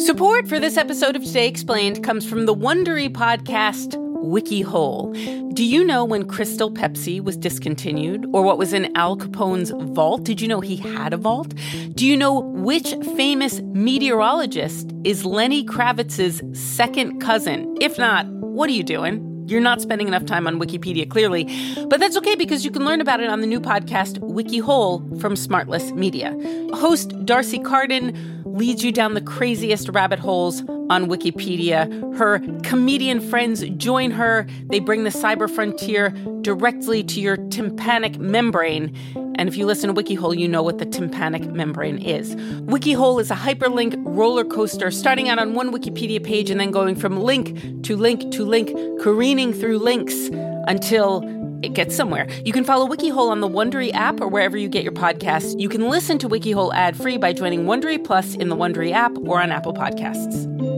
Support 0.00 0.46
for 0.46 0.60
this 0.60 0.76
episode 0.76 1.16
of 1.16 1.24
Today 1.24 1.48
Explained 1.48 2.04
comes 2.04 2.28
from 2.28 2.46
the 2.46 2.54
Wondery 2.54 3.10
podcast 3.10 3.98
WikiHole. 4.22 5.54
Do 5.54 5.64
you 5.64 5.84
know 5.84 6.04
when 6.04 6.26
Crystal 6.26 6.70
Pepsi 6.70 7.20
was 7.20 7.36
discontinued 7.36 8.26
or 8.32 8.42
what 8.42 8.58
was 8.58 8.72
in 8.72 8.94
Al 8.96 9.16
Capone's 9.16 9.70
vault? 9.70 10.24
Did 10.24 10.40
you 10.40 10.48
know 10.48 10.60
he 10.60 10.76
had 10.76 11.12
a 11.12 11.16
vault? 11.16 11.54
Do 11.94 12.06
you 12.06 12.16
know 12.16 12.40
which 12.40 12.94
famous 13.16 13.60
meteorologist 13.60 14.92
is 15.04 15.24
Lenny 15.24 15.64
Kravitz's 15.64 16.42
second 16.58 17.20
cousin? 17.20 17.76
If 17.80 17.98
not, 17.98 18.26
what 18.26 18.70
are 18.70 18.72
you 18.72 18.84
doing? 18.84 19.31
You're 19.46 19.60
not 19.60 19.80
spending 19.80 20.08
enough 20.08 20.24
time 20.24 20.46
on 20.46 20.58
Wikipedia, 20.58 21.08
clearly. 21.08 21.44
But 21.88 22.00
that's 22.00 22.16
okay 22.18 22.34
because 22.34 22.64
you 22.64 22.70
can 22.70 22.84
learn 22.84 23.00
about 23.00 23.20
it 23.20 23.28
on 23.28 23.40
the 23.40 23.46
new 23.46 23.60
podcast, 23.60 24.18
WikiHole 24.18 25.20
from 25.20 25.34
Smartless 25.34 25.92
Media. 25.94 26.36
Host 26.74 27.24
D'Arcy 27.24 27.58
Carden 27.58 28.42
leads 28.44 28.84
you 28.84 28.92
down 28.92 29.14
the 29.14 29.20
craziest 29.20 29.88
rabbit 29.88 30.18
holes 30.18 30.60
on 30.90 31.06
Wikipedia. 31.06 32.16
Her 32.16 32.40
comedian 32.62 33.20
friends 33.20 33.62
join 33.76 34.10
her. 34.10 34.46
They 34.64 34.78
bring 34.78 35.04
the 35.04 35.10
cyber 35.10 35.50
frontier 35.50 36.10
directly 36.42 37.02
to 37.04 37.20
your 37.20 37.36
tympanic 37.48 38.18
membrane. 38.18 38.94
And 39.36 39.48
if 39.48 39.56
you 39.56 39.66
listen 39.66 39.92
to 39.92 40.02
WikiHole, 40.02 40.38
you 40.38 40.48
know 40.48 40.62
what 40.62 40.78
the 40.78 40.86
tympanic 40.86 41.44
membrane 41.44 41.98
is. 41.98 42.34
WikiHole 42.36 43.20
is 43.20 43.30
a 43.30 43.34
hyperlink 43.34 43.94
roller 43.98 44.44
coaster 44.44 44.90
starting 44.90 45.28
out 45.28 45.38
on 45.38 45.54
one 45.54 45.72
Wikipedia 45.72 46.22
page 46.22 46.50
and 46.50 46.60
then 46.60 46.70
going 46.70 46.94
from 46.94 47.20
link 47.20 47.82
to 47.84 47.96
link 47.96 48.30
to 48.32 48.44
link, 48.44 48.70
careening 49.00 49.52
through 49.52 49.78
links 49.78 50.30
until 50.68 51.22
it 51.62 51.74
gets 51.74 51.94
somewhere. 51.94 52.26
You 52.44 52.52
can 52.52 52.64
follow 52.64 52.88
WikiHole 52.88 53.30
on 53.30 53.40
the 53.40 53.48
Wondery 53.48 53.92
app 53.94 54.20
or 54.20 54.28
wherever 54.28 54.56
you 54.56 54.68
get 54.68 54.82
your 54.82 54.92
podcasts. 54.92 55.58
You 55.60 55.68
can 55.68 55.88
listen 55.88 56.18
to 56.18 56.28
WikiHole 56.28 56.74
ad-free 56.74 57.18
by 57.18 57.32
joining 57.32 57.64
Wondery 57.64 58.02
Plus 58.02 58.34
in 58.34 58.48
the 58.48 58.56
Wondery 58.56 58.92
app 58.92 59.16
or 59.18 59.40
on 59.40 59.52
Apple 59.52 59.72
Podcasts. 59.72 60.71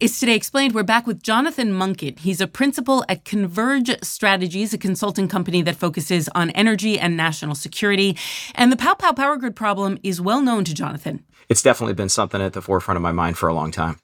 It's 0.00 0.20
Today 0.20 0.36
Explained. 0.36 0.76
We're 0.76 0.84
back 0.84 1.08
with 1.08 1.24
Jonathan 1.24 1.72
Monken. 1.72 2.16
He's 2.20 2.40
a 2.40 2.46
principal 2.46 3.04
at 3.08 3.24
Converge 3.24 3.90
Strategies, 4.00 4.72
a 4.72 4.78
consulting 4.78 5.26
company 5.26 5.60
that 5.62 5.74
focuses 5.74 6.28
on 6.36 6.50
energy 6.50 7.00
and 7.00 7.16
national 7.16 7.56
security. 7.56 8.16
And 8.54 8.70
the 8.70 8.76
Pow 8.76 8.94
Pow 8.94 9.10
Power 9.10 9.36
Grid 9.36 9.56
problem 9.56 9.98
is 10.04 10.20
well 10.20 10.40
known 10.40 10.62
to 10.64 10.72
Jonathan. 10.74 11.24
It's 11.48 11.62
definitely 11.62 11.94
been 11.94 12.08
something 12.08 12.40
at 12.40 12.52
the 12.52 12.62
forefront 12.62 12.94
of 12.94 13.02
my 13.02 13.10
mind 13.10 13.38
for 13.38 13.48
a 13.48 13.54
long 13.54 13.72
time. 13.72 13.98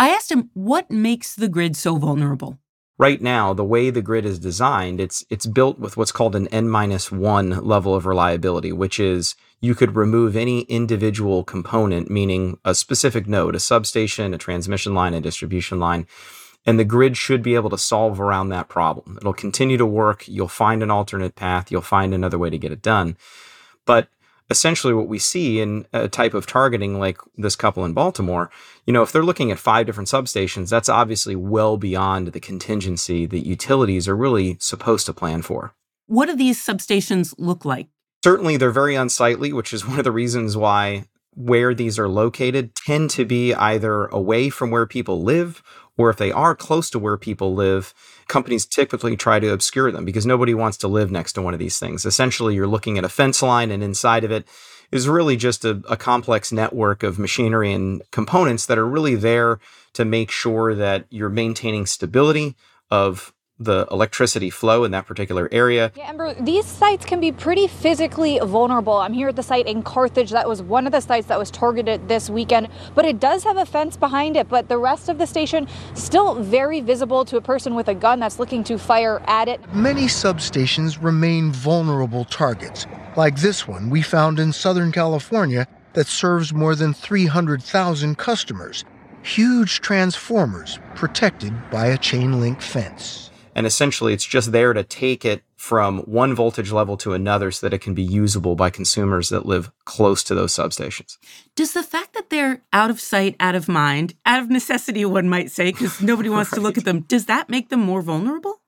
I 0.00 0.08
asked 0.08 0.32
him 0.32 0.50
what 0.54 0.90
makes 0.90 1.36
the 1.36 1.48
grid 1.48 1.76
so 1.76 1.98
vulnerable. 1.98 2.58
Right 2.98 3.22
now, 3.22 3.54
the 3.54 3.64
way 3.64 3.90
the 3.90 4.02
grid 4.02 4.26
is 4.26 4.40
designed, 4.40 5.00
it's 5.00 5.24
it's 5.30 5.46
built 5.46 5.78
with 5.78 5.96
what's 5.96 6.10
called 6.10 6.34
an 6.34 6.48
n 6.48 6.68
minus 6.68 7.12
one 7.12 7.50
level 7.64 7.94
of 7.94 8.06
reliability, 8.06 8.72
which 8.72 8.98
is 8.98 9.36
you 9.60 9.76
could 9.76 9.94
remove 9.94 10.34
any 10.34 10.62
individual 10.62 11.44
component, 11.44 12.10
meaning 12.10 12.58
a 12.64 12.74
specific 12.74 13.28
node, 13.28 13.54
a 13.54 13.60
substation, 13.60 14.34
a 14.34 14.38
transmission 14.38 14.94
line, 14.94 15.14
a 15.14 15.20
distribution 15.20 15.78
line, 15.78 16.08
and 16.66 16.76
the 16.76 16.84
grid 16.84 17.16
should 17.16 17.40
be 17.40 17.54
able 17.54 17.70
to 17.70 17.78
solve 17.78 18.20
around 18.20 18.48
that 18.48 18.68
problem. 18.68 19.16
It'll 19.20 19.32
continue 19.32 19.76
to 19.76 19.86
work. 19.86 20.26
You'll 20.26 20.48
find 20.48 20.82
an 20.82 20.90
alternate 20.90 21.36
path. 21.36 21.70
You'll 21.70 21.82
find 21.82 22.12
another 22.12 22.38
way 22.38 22.50
to 22.50 22.58
get 22.58 22.72
it 22.72 22.82
done. 22.82 23.16
But 23.86 24.08
essentially 24.50 24.94
what 24.94 25.08
we 25.08 25.18
see 25.18 25.60
in 25.60 25.86
a 25.92 26.08
type 26.08 26.34
of 26.34 26.46
targeting 26.46 26.98
like 26.98 27.18
this 27.36 27.56
couple 27.56 27.84
in 27.84 27.92
Baltimore, 27.92 28.50
you 28.86 28.92
know, 28.92 29.02
if 29.02 29.12
they're 29.12 29.22
looking 29.22 29.50
at 29.50 29.58
five 29.58 29.86
different 29.86 30.08
substations, 30.08 30.70
that's 30.70 30.88
obviously 30.88 31.36
well 31.36 31.76
beyond 31.76 32.28
the 32.28 32.40
contingency 32.40 33.26
that 33.26 33.46
utilities 33.46 34.08
are 34.08 34.16
really 34.16 34.56
supposed 34.60 35.06
to 35.06 35.12
plan 35.12 35.42
for. 35.42 35.74
What 36.06 36.26
do 36.26 36.36
these 36.36 36.64
substations 36.64 37.34
look 37.36 37.64
like? 37.64 37.88
Certainly 38.24 38.56
they're 38.56 38.70
very 38.70 38.94
unsightly, 38.94 39.52
which 39.52 39.72
is 39.72 39.86
one 39.86 39.98
of 39.98 40.04
the 40.04 40.12
reasons 40.12 40.56
why 40.56 41.04
where 41.34 41.72
these 41.72 42.00
are 42.00 42.08
located 42.08 42.74
tend 42.74 43.10
to 43.10 43.24
be 43.24 43.54
either 43.54 44.06
away 44.06 44.50
from 44.50 44.70
where 44.70 44.86
people 44.86 45.22
live 45.22 45.62
or 45.98 46.08
if 46.08 46.16
they 46.16 46.32
are 46.32 46.54
close 46.54 46.88
to 46.90 46.98
where 46.98 47.18
people 47.18 47.54
live, 47.54 47.92
companies 48.28 48.64
typically 48.64 49.16
try 49.16 49.40
to 49.40 49.52
obscure 49.52 49.90
them 49.90 50.04
because 50.04 50.24
nobody 50.24 50.54
wants 50.54 50.78
to 50.78 50.88
live 50.88 51.10
next 51.10 51.32
to 51.34 51.42
one 51.42 51.52
of 51.52 51.60
these 51.60 51.78
things. 51.78 52.06
Essentially, 52.06 52.54
you're 52.54 52.66
looking 52.66 52.96
at 52.96 53.04
a 53.04 53.08
fence 53.08 53.42
line, 53.42 53.70
and 53.70 53.82
inside 53.82 54.24
of 54.24 54.30
it 54.30 54.46
is 54.90 55.08
really 55.08 55.36
just 55.36 55.64
a, 55.64 55.82
a 55.90 55.96
complex 55.96 56.52
network 56.52 57.02
of 57.02 57.18
machinery 57.18 57.72
and 57.72 58.02
components 58.12 58.64
that 58.66 58.78
are 58.78 58.86
really 58.86 59.16
there 59.16 59.58
to 59.92 60.04
make 60.04 60.30
sure 60.30 60.74
that 60.74 61.04
you're 61.10 61.28
maintaining 61.28 61.84
stability 61.84 62.54
of 62.90 63.34
the 63.60 63.86
electricity 63.90 64.50
flow 64.50 64.84
in 64.84 64.92
that 64.92 65.06
particular 65.06 65.48
area. 65.50 65.92
Yeah, 65.96 66.08
Amber, 66.08 66.34
these 66.34 66.64
sites 66.64 67.04
can 67.04 67.20
be 67.20 67.32
pretty 67.32 67.66
physically 67.66 68.38
vulnerable. 68.38 68.98
I'm 68.98 69.12
here 69.12 69.28
at 69.28 69.36
the 69.36 69.42
site 69.42 69.66
in 69.66 69.82
Carthage. 69.82 70.30
That 70.30 70.48
was 70.48 70.62
one 70.62 70.86
of 70.86 70.92
the 70.92 71.00
sites 71.00 71.26
that 71.26 71.38
was 71.38 71.50
targeted 71.50 72.08
this 72.08 72.30
weekend, 72.30 72.68
but 72.94 73.04
it 73.04 73.18
does 73.18 73.42
have 73.44 73.56
a 73.56 73.66
fence 73.66 73.96
behind 73.96 74.36
it. 74.36 74.48
But 74.48 74.68
the 74.68 74.78
rest 74.78 75.08
of 75.08 75.18
the 75.18 75.26
station 75.26 75.66
still 75.94 76.36
very 76.36 76.80
visible 76.80 77.24
to 77.24 77.36
a 77.36 77.40
person 77.40 77.74
with 77.74 77.88
a 77.88 77.94
gun 77.94 78.20
that's 78.20 78.38
looking 78.38 78.62
to 78.64 78.78
fire 78.78 79.20
at 79.26 79.48
it. 79.48 79.60
Many 79.74 80.06
substations 80.06 81.02
remain 81.02 81.50
vulnerable 81.50 82.24
targets, 82.26 82.86
like 83.16 83.36
this 83.36 83.66
one 83.66 83.90
we 83.90 84.02
found 84.02 84.38
in 84.38 84.52
Southern 84.52 84.92
California 84.92 85.66
that 85.94 86.06
serves 86.06 86.52
more 86.52 86.76
than 86.76 86.94
300,000 86.94 88.16
customers. 88.16 88.84
Huge 89.22 89.80
transformers 89.80 90.78
protected 90.94 91.52
by 91.70 91.86
a 91.86 91.98
chain 91.98 92.40
link 92.40 92.60
fence. 92.60 93.30
And 93.58 93.66
essentially, 93.66 94.12
it's 94.12 94.24
just 94.24 94.52
there 94.52 94.72
to 94.72 94.84
take 94.84 95.24
it 95.24 95.42
from 95.56 95.98
one 96.02 96.32
voltage 96.32 96.70
level 96.70 96.96
to 96.98 97.12
another 97.12 97.50
so 97.50 97.66
that 97.66 97.74
it 97.74 97.80
can 97.80 97.92
be 97.92 98.04
usable 98.04 98.54
by 98.54 98.70
consumers 98.70 99.30
that 99.30 99.46
live 99.46 99.72
close 99.84 100.22
to 100.22 100.34
those 100.36 100.52
substations. 100.52 101.18
Does 101.56 101.72
the 101.72 101.82
fact 101.82 102.14
that 102.14 102.30
they're 102.30 102.62
out 102.72 102.88
of 102.88 103.00
sight, 103.00 103.34
out 103.40 103.56
of 103.56 103.68
mind, 103.68 104.14
out 104.24 104.40
of 104.40 104.48
necessity, 104.48 105.04
one 105.04 105.28
might 105.28 105.50
say, 105.50 105.72
because 105.72 106.00
nobody 106.00 106.28
wants 106.28 106.52
right. 106.52 106.58
to 106.58 106.62
look 106.62 106.78
at 106.78 106.84
them, 106.84 107.00
does 107.00 107.26
that 107.26 107.48
make 107.48 107.68
them 107.68 107.80
more 107.80 108.00
vulnerable? 108.00 108.60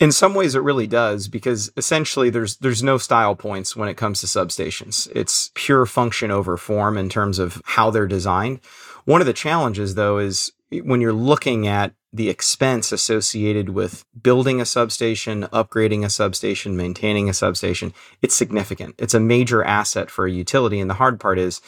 In 0.00 0.10
some 0.10 0.34
ways, 0.34 0.56
it 0.56 0.62
really 0.64 0.88
does 0.88 1.28
because 1.28 1.70
essentially 1.76 2.28
there's 2.28 2.56
there's 2.56 2.82
no 2.82 2.98
style 2.98 3.36
points 3.36 3.76
when 3.76 3.88
it 3.88 3.96
comes 3.96 4.22
to 4.22 4.26
substations. 4.26 5.08
It's 5.14 5.52
pure 5.54 5.86
function 5.86 6.32
over 6.32 6.56
form 6.56 6.98
in 6.98 7.08
terms 7.08 7.38
of 7.38 7.62
how 7.64 7.92
they're 7.92 8.08
designed. 8.08 8.58
One 9.04 9.20
of 9.20 9.28
the 9.28 9.32
challenges, 9.32 9.94
though, 9.94 10.18
is 10.18 10.50
when 10.82 11.00
you're 11.00 11.12
looking 11.12 11.68
at 11.68 11.94
the 12.12 12.28
expense 12.28 12.92
associated 12.92 13.70
with 13.70 14.04
building 14.22 14.60
a 14.60 14.66
substation, 14.66 15.44
upgrading 15.44 16.04
a 16.04 16.10
substation, 16.10 16.76
maintaining 16.76 17.28
a 17.28 17.34
substation, 17.34 17.94
it's 18.20 18.34
significant. 18.34 18.94
It's 18.98 19.14
a 19.14 19.20
major 19.20 19.64
asset 19.64 20.10
for 20.10 20.26
a 20.26 20.30
utility. 20.30 20.78
And 20.78 20.90
the 20.90 20.94
hard 20.94 21.18
part 21.18 21.38
is 21.38 21.62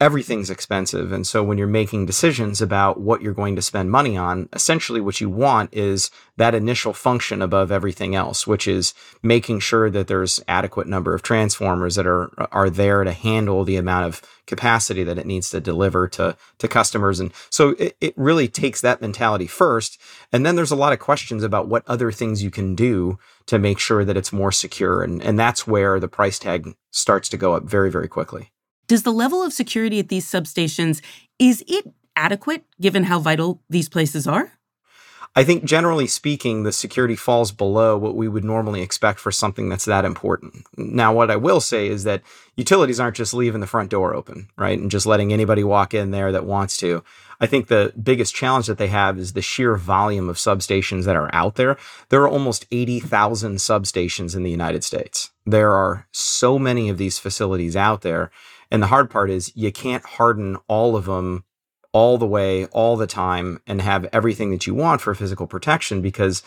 everything's 0.00 0.50
expensive. 0.50 1.12
And 1.12 1.26
so 1.26 1.42
when 1.42 1.56
you're 1.56 1.68
making 1.68 2.06
decisions 2.06 2.60
about 2.60 3.00
what 3.00 3.22
you're 3.22 3.32
going 3.32 3.54
to 3.56 3.62
spend 3.62 3.90
money 3.92 4.16
on, 4.16 4.48
essentially 4.52 5.00
what 5.00 5.20
you 5.20 5.30
want 5.30 5.72
is 5.72 6.10
that 6.36 6.54
initial 6.54 6.92
function 6.92 7.40
above 7.40 7.70
everything 7.70 8.14
else, 8.14 8.44
which 8.44 8.66
is 8.66 8.92
making 9.22 9.60
sure 9.60 9.88
that 9.90 10.08
there's 10.08 10.42
adequate 10.48 10.88
number 10.88 11.14
of 11.14 11.22
transformers 11.22 11.94
that 11.94 12.06
are 12.06 12.32
are 12.52 12.68
there 12.68 13.04
to 13.04 13.12
handle 13.12 13.64
the 13.64 13.76
amount 13.76 14.06
of 14.06 14.20
capacity 14.46 15.04
that 15.04 15.18
it 15.18 15.26
needs 15.26 15.48
to 15.50 15.60
deliver 15.60 16.08
to 16.08 16.36
to 16.58 16.66
customers. 16.66 17.20
And 17.20 17.32
so 17.48 17.70
it, 17.78 17.96
it 18.00 18.14
really 18.16 18.48
takes 18.48 18.80
that 18.80 19.00
mentality 19.00 19.46
first. 19.46 20.00
And 20.32 20.44
then 20.44 20.56
there's 20.56 20.72
a 20.72 20.76
lot 20.76 20.92
of 20.92 20.98
questions 20.98 21.44
about 21.44 21.68
what 21.68 21.84
other 21.86 22.10
things 22.10 22.42
you 22.42 22.50
can 22.50 22.74
do 22.74 23.18
to 23.46 23.58
make 23.60 23.78
sure 23.78 24.04
that 24.04 24.16
it's 24.16 24.32
more 24.32 24.52
secure. 24.52 25.02
And, 25.02 25.22
and 25.22 25.38
that's 25.38 25.66
where 25.66 26.00
the 26.00 26.08
price 26.08 26.38
tag 26.38 26.74
starts 26.90 27.28
to 27.28 27.36
go 27.36 27.52
up 27.52 27.64
very, 27.64 27.90
very 27.90 28.08
quickly. 28.08 28.50
Does 28.86 29.02
the 29.02 29.12
level 29.12 29.42
of 29.42 29.52
security 29.52 29.98
at 29.98 30.08
these 30.08 30.26
substations 30.26 31.00
is 31.38 31.64
it 31.66 31.92
adequate 32.16 32.64
given 32.80 33.04
how 33.04 33.18
vital 33.18 33.60
these 33.68 33.88
places 33.88 34.26
are? 34.26 34.52
I 35.36 35.42
think 35.42 35.64
generally 35.64 36.06
speaking, 36.06 36.62
the 36.62 36.70
security 36.70 37.16
falls 37.16 37.50
below 37.50 37.98
what 37.98 38.14
we 38.14 38.28
would 38.28 38.44
normally 38.44 38.82
expect 38.82 39.18
for 39.18 39.32
something 39.32 39.68
that's 39.68 39.84
that 39.86 40.04
important. 40.04 40.64
Now, 40.76 41.12
what 41.12 41.28
I 41.28 41.34
will 41.34 41.60
say 41.60 41.88
is 41.88 42.04
that 42.04 42.22
utilities 42.54 43.00
aren't 43.00 43.16
just 43.16 43.34
leaving 43.34 43.60
the 43.60 43.66
front 43.66 43.90
door 43.90 44.14
open, 44.14 44.48
right? 44.56 44.78
And 44.78 44.92
just 44.92 45.06
letting 45.06 45.32
anybody 45.32 45.64
walk 45.64 45.92
in 45.92 46.12
there 46.12 46.30
that 46.30 46.44
wants 46.44 46.76
to. 46.78 47.02
I 47.40 47.46
think 47.46 47.66
the 47.66 47.92
biggest 48.00 48.32
challenge 48.32 48.68
that 48.68 48.78
they 48.78 48.86
have 48.86 49.18
is 49.18 49.32
the 49.32 49.42
sheer 49.42 49.74
volume 49.74 50.28
of 50.28 50.36
substations 50.36 51.04
that 51.04 51.16
are 51.16 51.34
out 51.34 51.56
there. 51.56 51.76
There 52.10 52.22
are 52.22 52.28
almost 52.28 52.66
80,000 52.70 53.56
substations 53.56 54.36
in 54.36 54.44
the 54.44 54.52
United 54.52 54.84
States. 54.84 55.32
There 55.44 55.72
are 55.72 56.06
so 56.12 56.60
many 56.60 56.88
of 56.88 56.96
these 56.96 57.18
facilities 57.18 57.74
out 57.74 58.02
there 58.02 58.30
and 58.74 58.82
the 58.82 58.88
hard 58.88 59.08
part 59.08 59.30
is 59.30 59.52
you 59.54 59.70
can't 59.70 60.04
harden 60.04 60.56
all 60.66 60.96
of 60.96 61.04
them 61.04 61.44
all 61.92 62.18
the 62.18 62.26
way, 62.26 62.66
all 62.66 62.96
the 62.96 63.06
time, 63.06 63.60
and 63.68 63.80
have 63.80 64.08
everything 64.12 64.50
that 64.50 64.66
you 64.66 64.74
want 64.74 65.00
for 65.00 65.14
physical 65.14 65.46
protection 65.46 66.02
because 66.02 66.42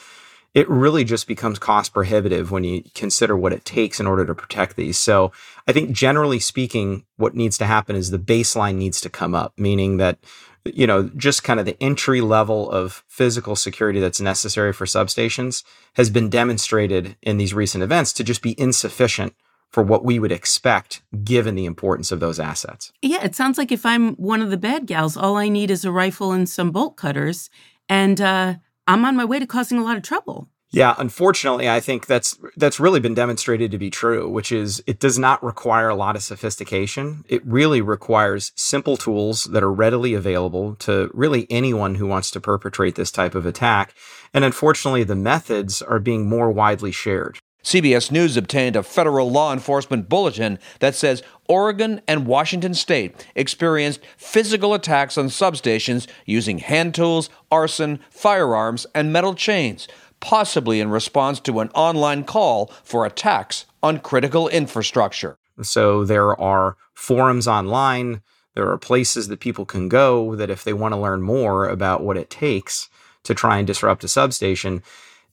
it 0.53 0.69
really 0.69 1.05
just 1.05 1.25
becomes 1.25 1.57
cost 1.57 1.93
prohibitive 1.93 2.51
when 2.51 2.65
you 2.65 2.83
consider 2.93 3.37
what 3.37 3.53
it 3.53 3.63
takes 3.63 4.01
in 4.01 4.07
order 4.07 4.25
to 4.25 4.35
protect 4.35 4.75
these. 4.75 4.97
So 4.97 5.31
I 5.69 5.71
think 5.71 5.91
generally 5.91 6.39
speaking, 6.39 7.05
what 7.15 7.33
needs 7.33 7.57
to 7.59 7.65
happen 7.65 7.95
is 7.95 8.11
the 8.11 8.19
baseline 8.19 8.75
needs 8.75 8.99
to 8.99 9.09
come 9.09 9.33
up, 9.33 9.53
meaning 9.57 9.95
that 9.95 10.19
you 10.65 10.85
know, 10.85 11.03
just 11.15 11.45
kind 11.45 11.61
of 11.61 11.65
the 11.65 11.81
entry 11.81 12.19
level 12.19 12.69
of 12.69 13.05
physical 13.07 13.55
security 13.55 14.01
that's 14.01 14.19
necessary 14.19 14.73
for 14.73 14.83
substations 14.83 15.63
has 15.93 16.09
been 16.09 16.29
demonstrated 16.29 17.15
in 17.21 17.37
these 17.37 17.53
recent 17.53 17.85
events 17.85 18.11
to 18.11 18.21
just 18.21 18.41
be 18.41 18.53
insufficient 18.59 19.33
for 19.77 19.83
what 19.83 20.03
we 20.03 20.17
would 20.17 20.31
expect 20.31 21.03
given 21.23 21.53
the 21.53 21.65
importance 21.65 22.11
of 22.11 22.19
those 22.19 22.39
assets. 22.39 22.91
Yeah, 23.03 23.23
it 23.23 23.35
sounds 23.35 23.59
like 23.59 23.71
if 23.71 23.85
I'm 23.85 24.15
one 24.15 24.41
of 24.41 24.49
the 24.49 24.57
bad 24.57 24.87
gals, 24.87 25.15
all 25.15 25.37
I 25.37 25.49
need 25.49 25.69
is 25.69 25.85
a 25.85 25.91
rifle 25.91 26.31
and 26.31 26.49
some 26.49 26.71
bolt 26.71 26.97
cutters, 26.97 27.51
and 27.87 28.19
uh, 28.19 28.55
I'm 28.87 29.05
on 29.05 29.15
my 29.15 29.23
way 29.23 29.37
to 29.37 29.45
causing 29.45 29.77
a 29.77 29.83
lot 29.83 29.95
of 29.95 30.01
trouble. 30.01 30.49
Yeah, 30.71 30.95
unfortunately, 30.97 31.69
I 31.69 31.79
think 31.79 32.07
that's 32.07 32.39
that's 32.55 32.79
really 32.79 32.99
been 32.99 33.13
demonstrated 33.13 33.69
to 33.69 33.77
be 33.77 33.91
true, 33.91 34.27
which 34.27 34.51
is 34.51 34.83
it 34.87 34.99
does 34.99 35.19
not 35.19 35.43
require 35.43 35.89
a 35.89 35.95
lot 35.95 36.15
of 36.15 36.23
sophistication. 36.23 37.23
It 37.29 37.45
really 37.45 37.79
requires 37.79 38.53
simple 38.55 38.97
tools 38.97 39.43
that 39.43 39.61
are 39.61 39.71
readily 39.71 40.15
available 40.15 40.73
to 40.77 41.11
really 41.13 41.45
anyone 41.51 41.95
who 41.95 42.07
wants 42.07 42.31
to 42.31 42.41
perpetrate 42.41 42.95
this 42.95 43.11
type 43.11 43.35
of 43.35 43.45
attack. 43.45 43.93
And 44.33 44.43
unfortunately, 44.43 45.03
the 45.03 45.15
methods 45.15 45.83
are 45.83 45.99
being 45.99 46.27
more 46.27 46.49
widely 46.49 46.91
shared. 46.91 47.37
CBS 47.67 48.11
News 48.11 48.37
obtained 48.37 48.77
a 48.77 48.81
federal 48.81 49.29
law 49.29 49.51
enforcement 49.51 50.07
bulletin 50.07 50.57
that 50.79 50.95
says 50.95 51.21
Oregon 51.49 51.99
and 52.07 52.25
Washington 52.25 52.73
state 52.73 53.27
experienced 53.35 53.99
physical 54.15 54.73
attacks 54.73 55.17
on 55.17 55.25
substations 55.25 56.07
using 56.25 56.59
hand 56.59 56.95
tools, 56.95 57.29
arson, 57.51 57.99
firearms, 58.09 58.85
and 58.95 59.11
metal 59.11 59.35
chains 59.35 59.85
possibly 60.21 60.79
in 60.79 60.89
response 60.89 61.41
to 61.41 61.59
an 61.59 61.67
online 61.75 62.23
call 62.23 62.71
for 62.85 63.05
attacks 63.05 63.65
on 63.83 63.99
critical 63.99 64.47
infrastructure. 64.47 65.37
So 65.61 66.05
there 66.05 66.39
are 66.39 66.77
forums 66.93 67.49
online, 67.49 68.21
there 68.55 68.71
are 68.71 68.77
places 68.77 69.27
that 69.27 69.41
people 69.41 69.65
can 69.65 69.89
go 69.89 70.37
that 70.37 70.49
if 70.49 70.63
they 70.63 70.71
want 70.71 70.93
to 70.93 70.99
learn 70.99 71.21
more 71.21 71.67
about 71.67 72.01
what 72.01 72.15
it 72.15 72.29
takes 72.29 72.87
to 73.23 73.35
try 73.35 73.57
and 73.57 73.67
disrupt 73.67 74.05
a 74.05 74.07
substation, 74.07 74.81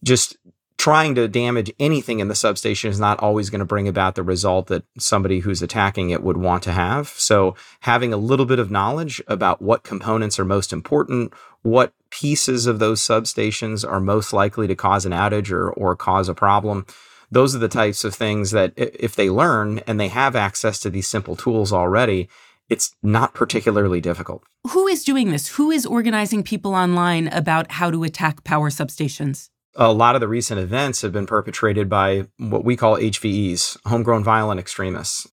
just 0.02 0.36
trying 0.78 1.14
to 1.14 1.28
damage 1.28 1.72
anything 1.78 2.20
in 2.20 2.28
the 2.28 2.34
substation 2.34 2.90
is 2.90 3.00
not 3.00 3.18
always 3.20 3.48
going 3.50 3.60
to 3.60 3.64
bring 3.64 3.88
about 3.88 4.14
the 4.14 4.22
result 4.22 4.66
that 4.66 4.84
somebody 4.98 5.40
who's 5.40 5.62
attacking 5.62 6.10
it 6.10 6.22
would 6.22 6.36
want 6.36 6.62
to 6.64 6.72
have. 6.72 7.08
So, 7.08 7.54
having 7.80 8.12
a 8.12 8.18
little 8.18 8.46
bit 8.46 8.58
of 8.58 8.70
knowledge 8.70 9.22
about 9.26 9.62
what 9.62 9.82
components 9.82 10.38
are 10.38 10.44
most 10.44 10.72
important, 10.72 11.32
what 11.62 11.92
pieces 12.10 12.66
of 12.66 12.78
those 12.78 13.00
substations 13.00 13.88
are 13.88 14.00
most 14.00 14.32
likely 14.32 14.66
to 14.66 14.74
cause 14.74 15.06
an 15.06 15.12
outage 15.12 15.50
or, 15.50 15.72
or 15.72 15.96
cause 15.96 16.28
a 16.28 16.34
problem. 16.34 16.86
Those 17.30 17.54
are 17.54 17.58
the 17.58 17.68
types 17.68 18.04
of 18.04 18.14
things 18.14 18.50
that 18.50 18.72
if 18.76 19.16
they 19.16 19.30
learn 19.30 19.80
and 19.86 19.98
they 19.98 20.08
have 20.08 20.36
access 20.36 20.78
to 20.80 20.90
these 20.90 21.06
simple 21.06 21.34
tools 21.34 21.72
already, 21.72 22.28
it's 22.68 22.94
not 23.02 23.34
particularly 23.34 24.00
difficult. 24.00 24.44
Who 24.68 24.86
is 24.86 25.04
doing 25.04 25.30
this? 25.30 25.48
Who 25.48 25.70
is 25.70 25.84
organizing 25.84 26.42
people 26.42 26.74
online 26.74 27.28
about 27.28 27.72
how 27.72 27.90
to 27.90 28.04
attack 28.04 28.44
power 28.44 28.70
substations? 28.70 29.48
A 29.76 29.92
lot 29.92 30.14
of 30.14 30.20
the 30.20 30.28
recent 30.28 30.60
events 30.60 31.02
have 31.02 31.12
been 31.12 31.26
perpetrated 31.26 31.88
by 31.88 32.28
what 32.36 32.64
we 32.64 32.76
call 32.76 32.96
HVEs, 32.96 33.76
homegrown 33.84 34.22
violent 34.22 34.60
extremists. 34.60 35.28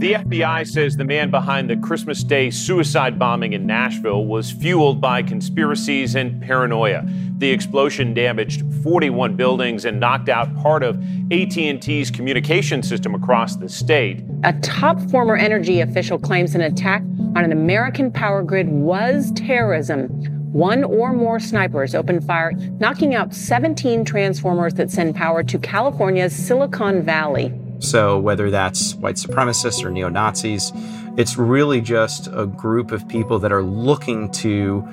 The 0.00 0.12
FBI 0.12 0.66
says 0.66 0.98
the 0.98 1.06
man 1.06 1.30
behind 1.30 1.70
the 1.70 1.76
Christmas 1.78 2.22
Day 2.22 2.50
suicide 2.50 3.18
bombing 3.18 3.54
in 3.54 3.66
Nashville 3.66 4.26
was 4.26 4.50
fueled 4.50 5.00
by 5.00 5.22
conspiracies 5.22 6.14
and 6.14 6.42
paranoia. 6.42 7.02
The 7.38 7.48
explosion 7.48 8.12
damaged 8.12 8.62
41 8.82 9.36
buildings 9.36 9.86
and 9.86 9.98
knocked 9.98 10.28
out 10.28 10.54
part 10.56 10.82
of 10.82 11.02
AT&T's 11.32 12.10
communication 12.10 12.82
system 12.82 13.14
across 13.14 13.56
the 13.56 13.70
state. 13.70 14.22
A 14.44 14.52
top 14.60 15.00
former 15.10 15.36
energy 15.36 15.80
official 15.80 16.18
claims 16.18 16.54
an 16.54 16.60
attack 16.60 17.00
on 17.36 17.38
an 17.38 17.52
American 17.52 18.12
power 18.12 18.42
grid 18.42 18.68
was 18.68 19.32
terrorism. 19.32 20.39
One 20.52 20.82
or 20.82 21.12
more 21.12 21.38
snipers 21.38 21.94
opened 21.94 22.24
fire, 22.24 22.50
knocking 22.80 23.14
out 23.14 23.32
17 23.32 24.04
transformers 24.04 24.74
that 24.74 24.90
send 24.90 25.14
power 25.14 25.44
to 25.44 25.58
California's 25.60 26.34
Silicon 26.34 27.02
Valley. 27.02 27.54
So, 27.78 28.18
whether 28.18 28.50
that's 28.50 28.96
white 28.96 29.14
supremacists 29.14 29.84
or 29.84 29.90
neo 29.90 30.08
Nazis, 30.08 30.72
it's 31.16 31.36
really 31.36 31.80
just 31.80 32.28
a 32.32 32.46
group 32.46 32.90
of 32.90 33.06
people 33.06 33.38
that 33.38 33.52
are 33.52 33.62
looking 33.62 34.28
to 34.32 34.86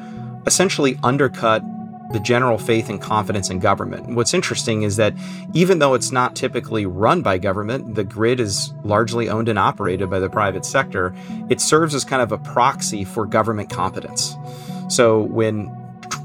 essentially 0.46 1.00
undercut 1.02 1.63
the 2.13 2.20
general 2.20 2.60
faith 2.60 2.88
and 2.88 3.02
confidence 3.02 3.50
in 3.50 3.58
government. 3.58 4.15
What's 4.15 4.36
interesting 4.36 4.84
is 4.84 4.96
that 4.98 5.15
even 5.54 5.80
though 5.80 5.96
it's 5.96 6.12
not 6.12 6.36
typically 6.36 6.86
run 6.86 7.24
by 7.24 7.39
government, 7.39 7.96
the 7.96 8.04
grid 8.04 8.39
is 8.39 8.74
largely 8.84 9.28
owned 9.28 9.50
and 9.50 9.58
operated 9.58 10.10
by 10.10 10.20
the 10.20 10.30
private 10.30 10.65
sector. 10.65 11.15
It 11.50 11.62
serves 11.62 11.96
as 11.96 12.06
kind 12.06 12.22
of 12.22 12.32
a 12.32 12.38
proxy 12.38 13.04
for 13.04 13.26
government 13.26 13.72
competence. 13.72 14.36
So 14.88 15.21
when 15.21 15.76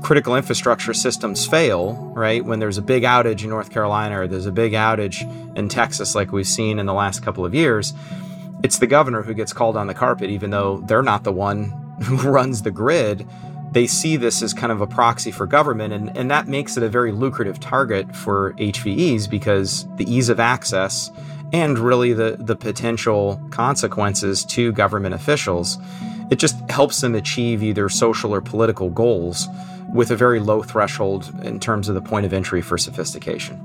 critical 0.02 0.36
infrastructure 0.36 0.94
systems 0.94 1.46
fail, 1.46 1.94
right? 2.14 2.44
When 2.44 2.58
there's 2.58 2.78
a 2.78 2.82
big 2.82 3.04
outage 3.04 3.42
in 3.42 3.50
North 3.50 3.70
Carolina 3.70 4.20
or 4.20 4.26
there's 4.26 4.46
a 4.46 4.52
big 4.52 4.72
outage 4.72 5.22
in 5.56 5.68
Texas, 5.68 6.14
like 6.14 6.32
we've 6.32 6.46
seen 6.46 6.78
in 6.78 6.86
the 6.86 6.92
last 6.92 7.22
couple 7.22 7.44
of 7.44 7.54
years, 7.54 7.94
it's 8.62 8.78
the 8.78 8.86
governor 8.86 9.22
who 9.22 9.34
gets 9.34 9.52
called 9.52 9.76
on 9.76 9.86
the 9.86 9.94
carpet, 9.94 10.30
even 10.30 10.50
though 10.50 10.78
they're 10.86 11.02
not 11.02 11.24
the 11.24 11.32
one 11.32 11.70
who 12.02 12.16
runs 12.16 12.62
the 12.62 12.70
grid. 12.70 13.26
They 13.72 13.86
see 13.86 14.16
this 14.16 14.42
as 14.42 14.52
kind 14.52 14.70
of 14.70 14.82
a 14.82 14.86
proxy 14.86 15.30
for 15.30 15.46
government, 15.46 15.94
and, 15.94 16.14
and 16.16 16.30
that 16.30 16.46
makes 16.46 16.76
it 16.76 16.82
a 16.82 16.88
very 16.88 17.10
lucrative 17.10 17.58
target 17.58 18.14
for 18.14 18.52
HVEs 18.54 19.30
because 19.30 19.86
the 19.96 20.04
ease 20.12 20.28
of 20.28 20.38
access 20.38 21.10
and 21.54 21.78
really 21.78 22.12
the, 22.12 22.36
the 22.38 22.56
potential 22.56 23.40
consequences 23.50 24.44
to 24.46 24.72
government 24.72 25.14
officials, 25.14 25.78
it 26.32 26.38
just 26.38 26.58
helps 26.70 27.02
them 27.02 27.14
achieve 27.14 27.62
either 27.62 27.90
social 27.90 28.34
or 28.34 28.40
political 28.40 28.88
goals 28.88 29.48
with 29.92 30.10
a 30.10 30.16
very 30.16 30.40
low 30.40 30.62
threshold 30.62 31.30
in 31.42 31.60
terms 31.60 31.90
of 31.90 31.94
the 31.94 32.00
point 32.00 32.24
of 32.24 32.32
entry 32.32 32.62
for 32.62 32.78
sophistication. 32.78 33.60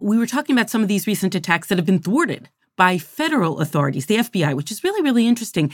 We 0.00 0.16
were 0.16 0.26
talking 0.26 0.56
about 0.56 0.70
some 0.70 0.80
of 0.80 0.88
these 0.88 1.06
recent 1.06 1.34
attacks 1.34 1.68
that 1.68 1.76
have 1.76 1.84
been 1.84 1.98
thwarted 1.98 2.48
by 2.76 2.96
federal 2.96 3.60
authorities, 3.60 4.06
the 4.06 4.16
FBI, 4.16 4.54
which 4.54 4.70
is 4.70 4.82
really, 4.82 5.02
really 5.02 5.28
interesting. 5.28 5.70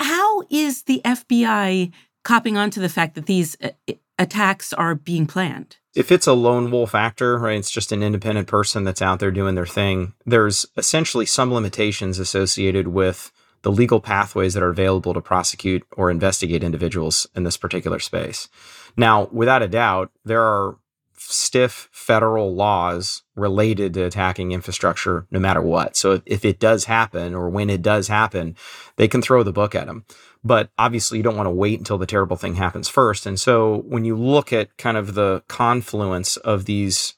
How 0.00 0.42
is 0.50 0.82
the 0.82 1.00
FBI 1.04 1.92
copping 2.24 2.56
on 2.56 2.70
to 2.70 2.80
the 2.80 2.88
fact 2.88 3.14
that 3.14 3.26
these 3.26 3.56
uh, 3.62 3.70
attacks 4.18 4.72
are 4.72 4.94
being 4.94 5.26
planned? 5.26 5.76
If 5.94 6.12
it's 6.12 6.26
a 6.26 6.32
lone 6.32 6.70
wolf 6.70 6.94
actor, 6.94 7.38
right, 7.38 7.58
it's 7.58 7.70
just 7.70 7.92
an 7.92 8.02
independent 8.02 8.46
person 8.46 8.84
that's 8.84 9.02
out 9.02 9.20
there 9.20 9.30
doing 9.30 9.54
their 9.54 9.66
thing, 9.66 10.14
there's 10.26 10.66
essentially 10.76 11.26
some 11.26 11.52
limitations 11.52 12.18
associated 12.18 12.88
with 12.88 13.32
the 13.62 13.72
legal 13.72 14.00
pathways 14.00 14.54
that 14.54 14.62
are 14.62 14.70
available 14.70 15.12
to 15.14 15.20
prosecute 15.20 15.84
or 15.96 16.10
investigate 16.10 16.62
individuals 16.62 17.26
in 17.34 17.42
this 17.42 17.56
particular 17.56 17.98
space. 17.98 18.48
Now, 18.96 19.28
without 19.32 19.62
a 19.62 19.68
doubt, 19.68 20.12
there 20.24 20.42
are 20.42 20.76
stiff 21.16 21.88
federal 21.90 22.54
laws 22.54 23.22
related 23.34 23.94
to 23.94 24.04
attacking 24.04 24.52
infrastructure 24.52 25.26
no 25.30 25.40
matter 25.40 25.60
what. 25.60 25.96
So 25.96 26.22
if 26.26 26.44
it 26.44 26.60
does 26.60 26.84
happen 26.84 27.34
or 27.34 27.48
when 27.48 27.70
it 27.70 27.82
does 27.82 28.08
happen, 28.08 28.56
they 28.96 29.08
can 29.08 29.20
throw 29.20 29.42
the 29.42 29.52
book 29.52 29.74
at 29.74 29.86
them. 29.86 30.04
But 30.44 30.70
obviously, 30.78 31.18
you 31.18 31.24
don't 31.24 31.36
want 31.36 31.46
to 31.46 31.50
wait 31.50 31.78
until 31.78 31.98
the 31.98 32.06
terrible 32.06 32.36
thing 32.36 32.54
happens 32.54 32.88
first. 32.88 33.26
And 33.26 33.38
so 33.38 33.82
when 33.88 34.04
you 34.04 34.16
look 34.16 34.52
at 34.52 34.76
kind 34.76 34.96
of 34.96 35.14
the 35.14 35.42
confluence 35.48 36.36
of 36.38 36.64
these 36.64 37.14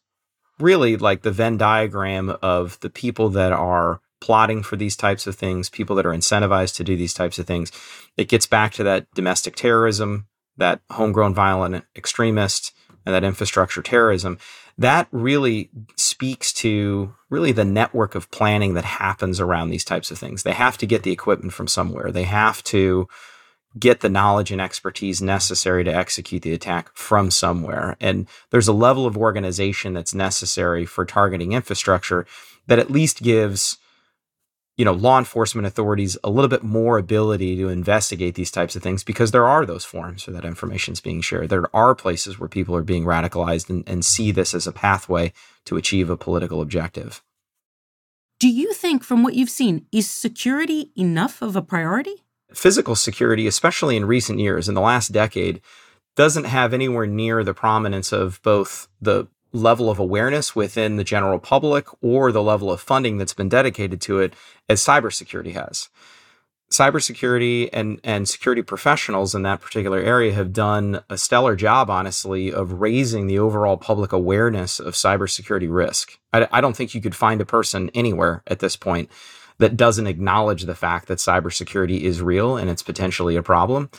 really 0.59 0.97
like 0.97 1.23
the 1.23 1.31
Venn 1.31 1.57
diagram 1.57 2.37
of 2.43 2.79
the 2.81 2.91
people 2.91 3.29
that 3.31 3.53
are 3.53 4.01
plotting 4.21 4.63
for 4.63 4.77
these 4.77 4.97
types 4.97 5.27
of 5.27 5.35
things, 5.35 5.71
people 5.71 5.97
that 5.97 6.07
are 6.07 6.13
incentivized 6.15 6.77
to 6.77 6.85
do 6.85 6.97
these 6.97 7.15
types 7.15 7.39
of 7.39 7.47
things. 7.47 7.73
It 8.17 8.29
gets 8.29 8.47
back 8.47 8.73
to 8.75 8.85
that 8.85 9.07
domestic 9.15 9.57
terrorism, 9.57 10.27
that 10.57 10.81
homegrown 10.91 11.35
violent 11.35 11.85
extremist, 11.97 12.75
and 13.07 13.15
that 13.15 13.25
infrastructure 13.25 13.83
terrorism. 13.83 14.39
That 14.79 15.09
really 15.11 15.71
speaks 15.97 16.53
to 16.55 17.15
really 17.29 17.53
the 17.53 17.65
network 17.65 18.15
of 18.15 18.31
planning 18.31 18.75
that 18.75 18.85
happens 18.85 19.41
around 19.41 19.71
these 19.71 19.85
types 19.85 20.11
of 20.11 20.19
things. 20.19 20.43
They 20.43 20.53
have 20.53 20.79
to 20.79 20.87
get 20.87 21.03
the 21.03 21.13
equipment 21.13 21.53
from 21.53 21.69
somewhere. 21.69 22.11
They 22.11 22.25
have 22.25 22.63
to 22.65 23.09
get 23.79 24.01
the 24.01 24.09
knowledge 24.09 24.51
and 24.51 24.61
expertise 24.61 25.23
necessary 25.23 25.85
to 25.85 25.95
execute 25.95 26.43
the 26.43 26.53
attack 26.53 26.91
from 26.95 27.31
somewhere. 27.31 27.97
And 28.01 28.27
there's 28.51 28.69
a 28.69 28.73
level 28.73 29.07
of 29.07 29.17
organization 29.17 29.93
that's 29.93 30.15
necessary 30.15 30.85
for 30.85 31.05
targeting 31.05 31.53
infrastructure 31.53 32.27
that 32.67 32.81
at 32.81 32.91
least 32.91 33.23
gives 33.23 33.79
you 34.77 34.85
know 34.85 34.93
law 34.93 35.19
enforcement 35.19 35.67
authorities 35.67 36.17
a 36.25 36.31
little 36.31 36.49
bit 36.49 36.63
more 36.63 36.99
ability 36.99 37.57
to 37.57 37.69
investigate 37.69 38.35
these 38.35 38.51
types 38.51 38.77
of 38.77 38.83
things 38.83 39.05
because 39.05 39.31
there 39.31 39.47
are 39.47 39.67
those 39.67 39.85
forums 39.85 40.27
where 40.27 40.35
that 40.35 40.47
information 40.47 40.93
is 40.93 41.01
being 41.01 41.21
shared. 41.21 41.49
There 41.49 41.75
are 41.75 41.95
places 41.95 42.39
where 42.39 42.49
people 42.49 42.75
are 42.77 42.83
being 42.83 43.05
radicalized 43.05 43.69
and, 43.69 43.87
and 43.87 44.05
see 44.05 44.31
this 44.31 44.55
as 44.55 44.67
a 44.67 44.73
pathway 44.73 45.33
to 45.67 45.77
achieve 45.77 46.09
a 46.09 46.17
political 46.17 46.61
objective. 46.61 47.23
Do 48.39 48.49
you 48.49 48.73
think 48.73 49.05
from 49.05 49.23
what 49.23 49.35
you've 49.35 49.51
seen 49.51 49.87
is 49.93 50.09
security 50.09 50.93
enough 50.97 51.43
of 51.43 51.57
a 51.57 51.63
priority? 51.63 52.25
Physical 52.55 52.97
security 52.97 53.47
especially 53.47 53.97
in 53.97 54.07
recent 54.07 54.39
years 54.39 54.69
in 54.69 54.75
the 54.75 54.81
last 54.81 55.13
decade 55.13 55.61
doesn't 56.17 56.45
have 56.45 56.73
anywhere 56.73 57.07
near 57.07 57.45
the 57.45 57.55
prominence 57.55 58.13
of 58.13 58.41
both 58.43 58.89
the 59.01 59.29
level 59.53 59.91
of 59.91 59.99
awareness 59.99 60.55
within 60.55 60.97
the 60.97 61.05
general 61.05 61.39
public 61.39 61.87
or 62.03 62.33
the 62.33 62.43
level 62.43 62.71
of 62.71 62.81
funding 62.81 63.19
that's 63.19 63.35
been 63.35 63.49
dedicated 63.49 64.01
to 64.03 64.21
it 64.21 64.35
as 64.69 64.81
cybersecurity 64.81 65.53
has. 65.55 65.89
Cybersecurity 66.71 67.69
and, 67.73 68.01
and 68.05 68.29
security 68.29 68.63
professionals 68.63 69.35
in 69.35 69.43
that 69.43 69.61
particular 69.61 69.99
area 69.99 70.33
have 70.33 70.53
done 70.53 71.03
a 71.11 71.19
stellar 71.19 71.57
job, 71.57 71.91
honestly, 71.91 72.53
of 72.53 72.81
raising 72.81 73.27
the 73.27 73.41
overall 73.41 73.77
public 73.77 74.13
awareness 74.13 74.79
of 74.79 74.95
cybersecurity 74.95 75.73
risk. 75.73 76.19
I, 76.33 76.47
I 76.53 76.61
don't 76.61 76.77
think 76.77 76.95
you 76.95 77.01
could 77.01 77.17
find 77.17 77.41
a 77.41 77.47
person 77.47 77.91
anywhere 77.93 78.45
at 78.47 78.61
this 78.61 78.77
point 78.77 79.11
that 79.59 79.77
doesn't 79.77 80.07
acknowledge 80.07 80.63
the 80.63 80.77
fact 80.77 81.09
that 81.09 81.19
cybersecurity 81.19 82.03
is 82.03 82.23
real 82.23 82.57
and 82.57 82.71
it's 82.71 82.85
potentially 82.85 83.35
a 83.35 83.43
problem 83.43 83.91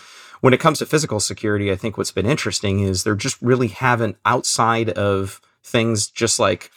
When 0.42 0.54
it 0.54 0.60
comes 0.60 0.80
to 0.80 0.86
physical 0.86 1.20
security, 1.20 1.72
I 1.72 1.76
think 1.76 1.98
what's 1.98 2.12
been 2.12 2.26
interesting 2.26 2.82
is 2.82 3.04
there 3.04 3.16
just 3.16 3.42
really 3.42 3.68
haven't, 3.68 4.18
outside 4.26 4.90
of 4.90 5.40
things 5.64 6.08
just 6.08 6.40
like 6.40 6.72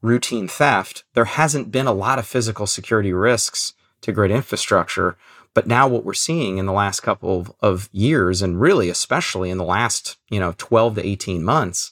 routine 0.00 0.46
theft, 0.46 1.04
there 1.14 1.24
hasn't 1.24 1.72
been 1.72 1.88
a 1.88 1.92
lot 1.92 2.20
of 2.20 2.26
physical 2.26 2.66
security 2.66 3.12
risks 3.12 3.74
to 4.02 4.12
grid 4.12 4.30
infrastructure. 4.30 5.16
But 5.52 5.66
now 5.66 5.88
what 5.88 6.04
we're 6.04 6.14
seeing 6.14 6.58
in 6.58 6.66
the 6.66 6.72
last 6.72 7.00
couple 7.00 7.40
of, 7.40 7.52
of 7.60 7.88
years, 7.90 8.40
and 8.40 8.60
really 8.60 8.88
especially 8.88 9.50
in 9.50 9.58
the 9.58 9.64
last, 9.64 10.16
you 10.30 10.38
know, 10.38 10.54
12 10.56 10.96
to 10.96 11.06
18 11.06 11.42
months, 11.42 11.90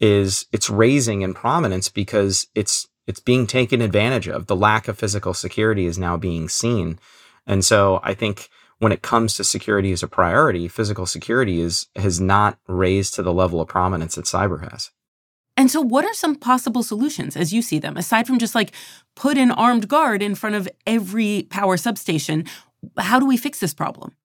is 0.00 0.46
it's 0.52 0.70
raising 0.70 1.20
in 1.20 1.34
prominence 1.34 1.88
because 1.88 2.46
it's 2.54 2.88
it's 3.06 3.20
being 3.20 3.46
taken 3.46 3.82
advantage 3.82 4.28
of. 4.28 4.46
The 4.46 4.56
lack 4.56 4.88
of 4.88 4.96
physical 4.96 5.34
security 5.34 5.86
is 5.86 5.98
now 5.98 6.16
being 6.16 6.48
seen. 6.48 6.98
And 7.46 7.64
so 7.64 8.00
I 8.04 8.14
think 8.14 8.48
when 8.82 8.90
it 8.90 9.00
comes 9.00 9.36
to 9.36 9.44
security 9.44 9.92
as 9.92 10.02
a 10.02 10.08
priority, 10.08 10.66
physical 10.66 11.06
security 11.06 11.60
is 11.60 11.86
has 11.94 12.20
not 12.20 12.58
raised 12.66 13.14
to 13.14 13.22
the 13.22 13.32
level 13.32 13.60
of 13.60 13.68
prominence 13.68 14.16
that 14.16 14.24
cyber 14.24 14.68
has. 14.68 14.90
And 15.56 15.70
so, 15.70 15.80
what 15.80 16.04
are 16.04 16.14
some 16.14 16.34
possible 16.34 16.82
solutions 16.82 17.36
as 17.36 17.52
you 17.52 17.62
see 17.62 17.78
them, 17.78 17.96
aside 17.96 18.26
from 18.26 18.40
just 18.40 18.56
like 18.56 18.72
put 19.14 19.38
an 19.38 19.52
armed 19.52 19.86
guard 19.86 20.20
in 20.20 20.34
front 20.34 20.56
of 20.56 20.68
every 20.84 21.46
power 21.48 21.76
substation? 21.76 22.44
How 22.98 23.20
do 23.20 23.26
we 23.26 23.36
fix 23.36 23.60
this 23.60 23.72
problem? 23.72 24.16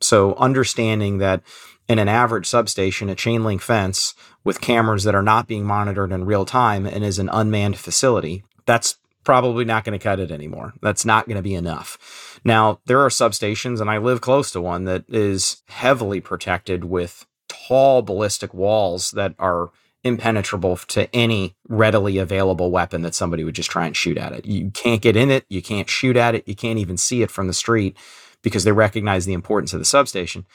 So, 0.00 0.34
understanding 0.36 1.18
that 1.18 1.42
in 1.86 1.98
an 1.98 2.08
average 2.08 2.46
substation, 2.46 3.10
a 3.10 3.14
chain 3.14 3.44
link 3.44 3.60
fence 3.60 4.14
with 4.42 4.62
cameras 4.62 5.04
that 5.04 5.14
are 5.14 5.22
not 5.22 5.46
being 5.46 5.66
monitored 5.66 6.12
in 6.12 6.24
real 6.24 6.46
time 6.46 6.86
and 6.86 7.04
is 7.04 7.18
an 7.18 7.28
unmanned 7.30 7.76
facility, 7.76 8.42
that's 8.64 8.96
probably 9.28 9.66
not 9.66 9.84
going 9.84 9.92
to 9.92 10.02
cut 10.02 10.18
it 10.18 10.30
anymore. 10.30 10.72
That's 10.80 11.04
not 11.04 11.26
going 11.26 11.36
to 11.36 11.42
be 11.42 11.54
enough. 11.54 12.40
Now, 12.46 12.80
there 12.86 13.00
are 13.00 13.10
substations, 13.10 13.78
and 13.78 13.90
I 13.90 13.98
live 13.98 14.22
close 14.22 14.50
to 14.52 14.60
one 14.62 14.84
that 14.84 15.04
is 15.06 15.62
heavily 15.68 16.18
protected 16.22 16.84
with 16.84 17.26
tall 17.46 18.00
ballistic 18.00 18.54
walls 18.54 19.10
that 19.10 19.34
are 19.38 19.68
impenetrable 20.02 20.78
to 20.78 21.14
any 21.14 21.54
readily 21.68 22.16
available 22.16 22.70
weapon 22.70 23.02
that 23.02 23.14
somebody 23.14 23.44
would 23.44 23.54
just 23.54 23.70
try 23.70 23.84
and 23.84 23.94
shoot 23.94 24.16
at 24.16 24.32
it. 24.32 24.46
You 24.46 24.70
can't 24.70 25.02
get 25.02 25.14
in 25.14 25.30
it, 25.30 25.44
you 25.50 25.60
can't 25.60 25.90
shoot 25.90 26.16
at 26.16 26.34
it, 26.34 26.48
you 26.48 26.56
can't 26.56 26.78
even 26.78 26.96
see 26.96 27.20
it 27.20 27.30
from 27.30 27.48
the 27.48 27.52
street 27.52 27.98
because 28.40 28.64
they 28.64 28.72
recognize 28.72 29.26
the 29.26 29.34
importance 29.34 29.74
of 29.74 29.78
the 29.78 29.84
substation. 29.84 30.46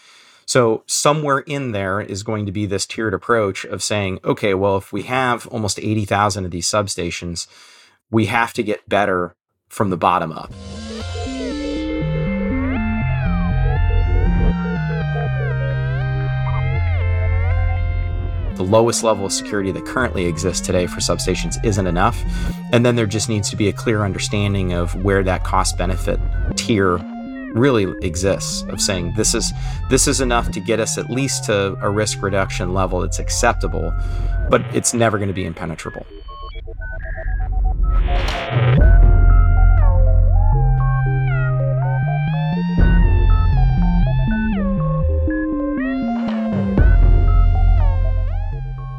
So, 0.48 0.84
somewhere 0.88 1.40
in 1.40 1.74
there 1.74 2.02
is 2.02 2.24
going 2.24 2.48
to 2.48 2.52
be 2.52 2.66
this 2.66 2.88
tiered 2.88 3.14
approach 3.14 3.66
of 3.66 3.84
saying, 3.84 4.18
okay, 4.26 4.56
well, 4.56 4.78
if 4.78 4.92
we 4.92 5.04
have 5.04 5.46
almost 5.50 5.80
80,000 5.80 6.46
of 6.46 6.50
these 6.50 6.68
substations, 6.68 7.46
we 8.14 8.28
have 8.28 8.54
to 8.54 8.64
get 8.64 8.88
better 8.88 9.36
from 9.68 9.90
the 9.90 9.98
bottom 9.98 10.32
up. 10.32 10.54
the 18.56 18.62
lowest 18.62 19.04
level 19.04 19.26
of 19.26 19.32
security 19.32 19.72
that 19.72 19.84
currently 19.84 20.28
exists 20.28 20.64
today 20.64 20.86
for 20.86 21.00
substations 21.00 21.56
isn't 21.66 21.88
enough. 21.88 22.24
And 22.72 22.86
then 22.86 22.96
there 22.96 23.08
just 23.08 23.28
needs 23.28 23.50
to 23.50 23.56
be 23.56 23.68
a 23.68 23.74
clear 23.74 24.04
understanding 24.04 24.74
of 24.74 24.94
where 25.04 25.24
that 25.24 25.44
cost 25.44 25.76
benefit 25.76 26.20
tier 26.56 26.98
really 27.56 27.92
exists 28.06 28.62
of 28.70 28.80
saying 28.80 29.14
this 29.18 29.34
is 29.34 29.52
this 29.90 30.08
is 30.08 30.22
enough 30.22 30.52
to 30.52 30.60
get 30.60 30.80
us 30.80 31.00
at 31.00 31.10
least 31.10 31.46
to 31.46 31.76
a 31.82 31.90
risk 31.90 32.22
reduction 32.22 32.76
level 32.76 33.00
that's 33.00 33.18
acceptable, 33.18 33.92
but 34.52 34.62
it's 34.76 34.94
never 34.94 35.18
going 35.18 35.30
to 35.30 35.34
be 35.34 35.46
impenetrable. 35.46 36.06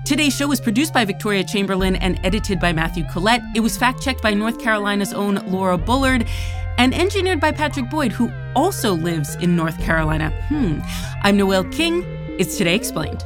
Today's 0.05 0.37
show 0.37 0.47
was 0.47 0.61
produced 0.61 0.93
by 0.93 1.05
Victoria 1.05 1.43
Chamberlin 1.43 1.97
and 1.97 2.21
edited 2.25 2.61
by 2.61 2.73
Matthew 2.73 3.05
Collette. 3.05 3.43
It 3.57 3.61
was 3.61 3.77
fact 3.77 4.03
checked 4.03 4.23
by 4.23 4.33
North 4.33 4.61
Carolina's 4.61 5.13
own 5.13 5.37
Laura 5.51 5.77
Bullard 5.77 6.27
and 6.79 6.95
engineered 6.95 7.41
by 7.41 7.53
Patrick 7.53 7.91
Boyd, 7.91 8.13
who 8.13 8.31
also 8.55 8.95
lives 8.95 9.35
in 9.37 9.57
North 9.57 9.81
Carolina. 9.81 10.31
Hmm. 10.49 10.81
I'm 11.23 11.37
Noel 11.37 11.65
King. 11.65 12.05
It's 12.39 12.57
Today 12.57 12.75
Explained. 12.77 13.25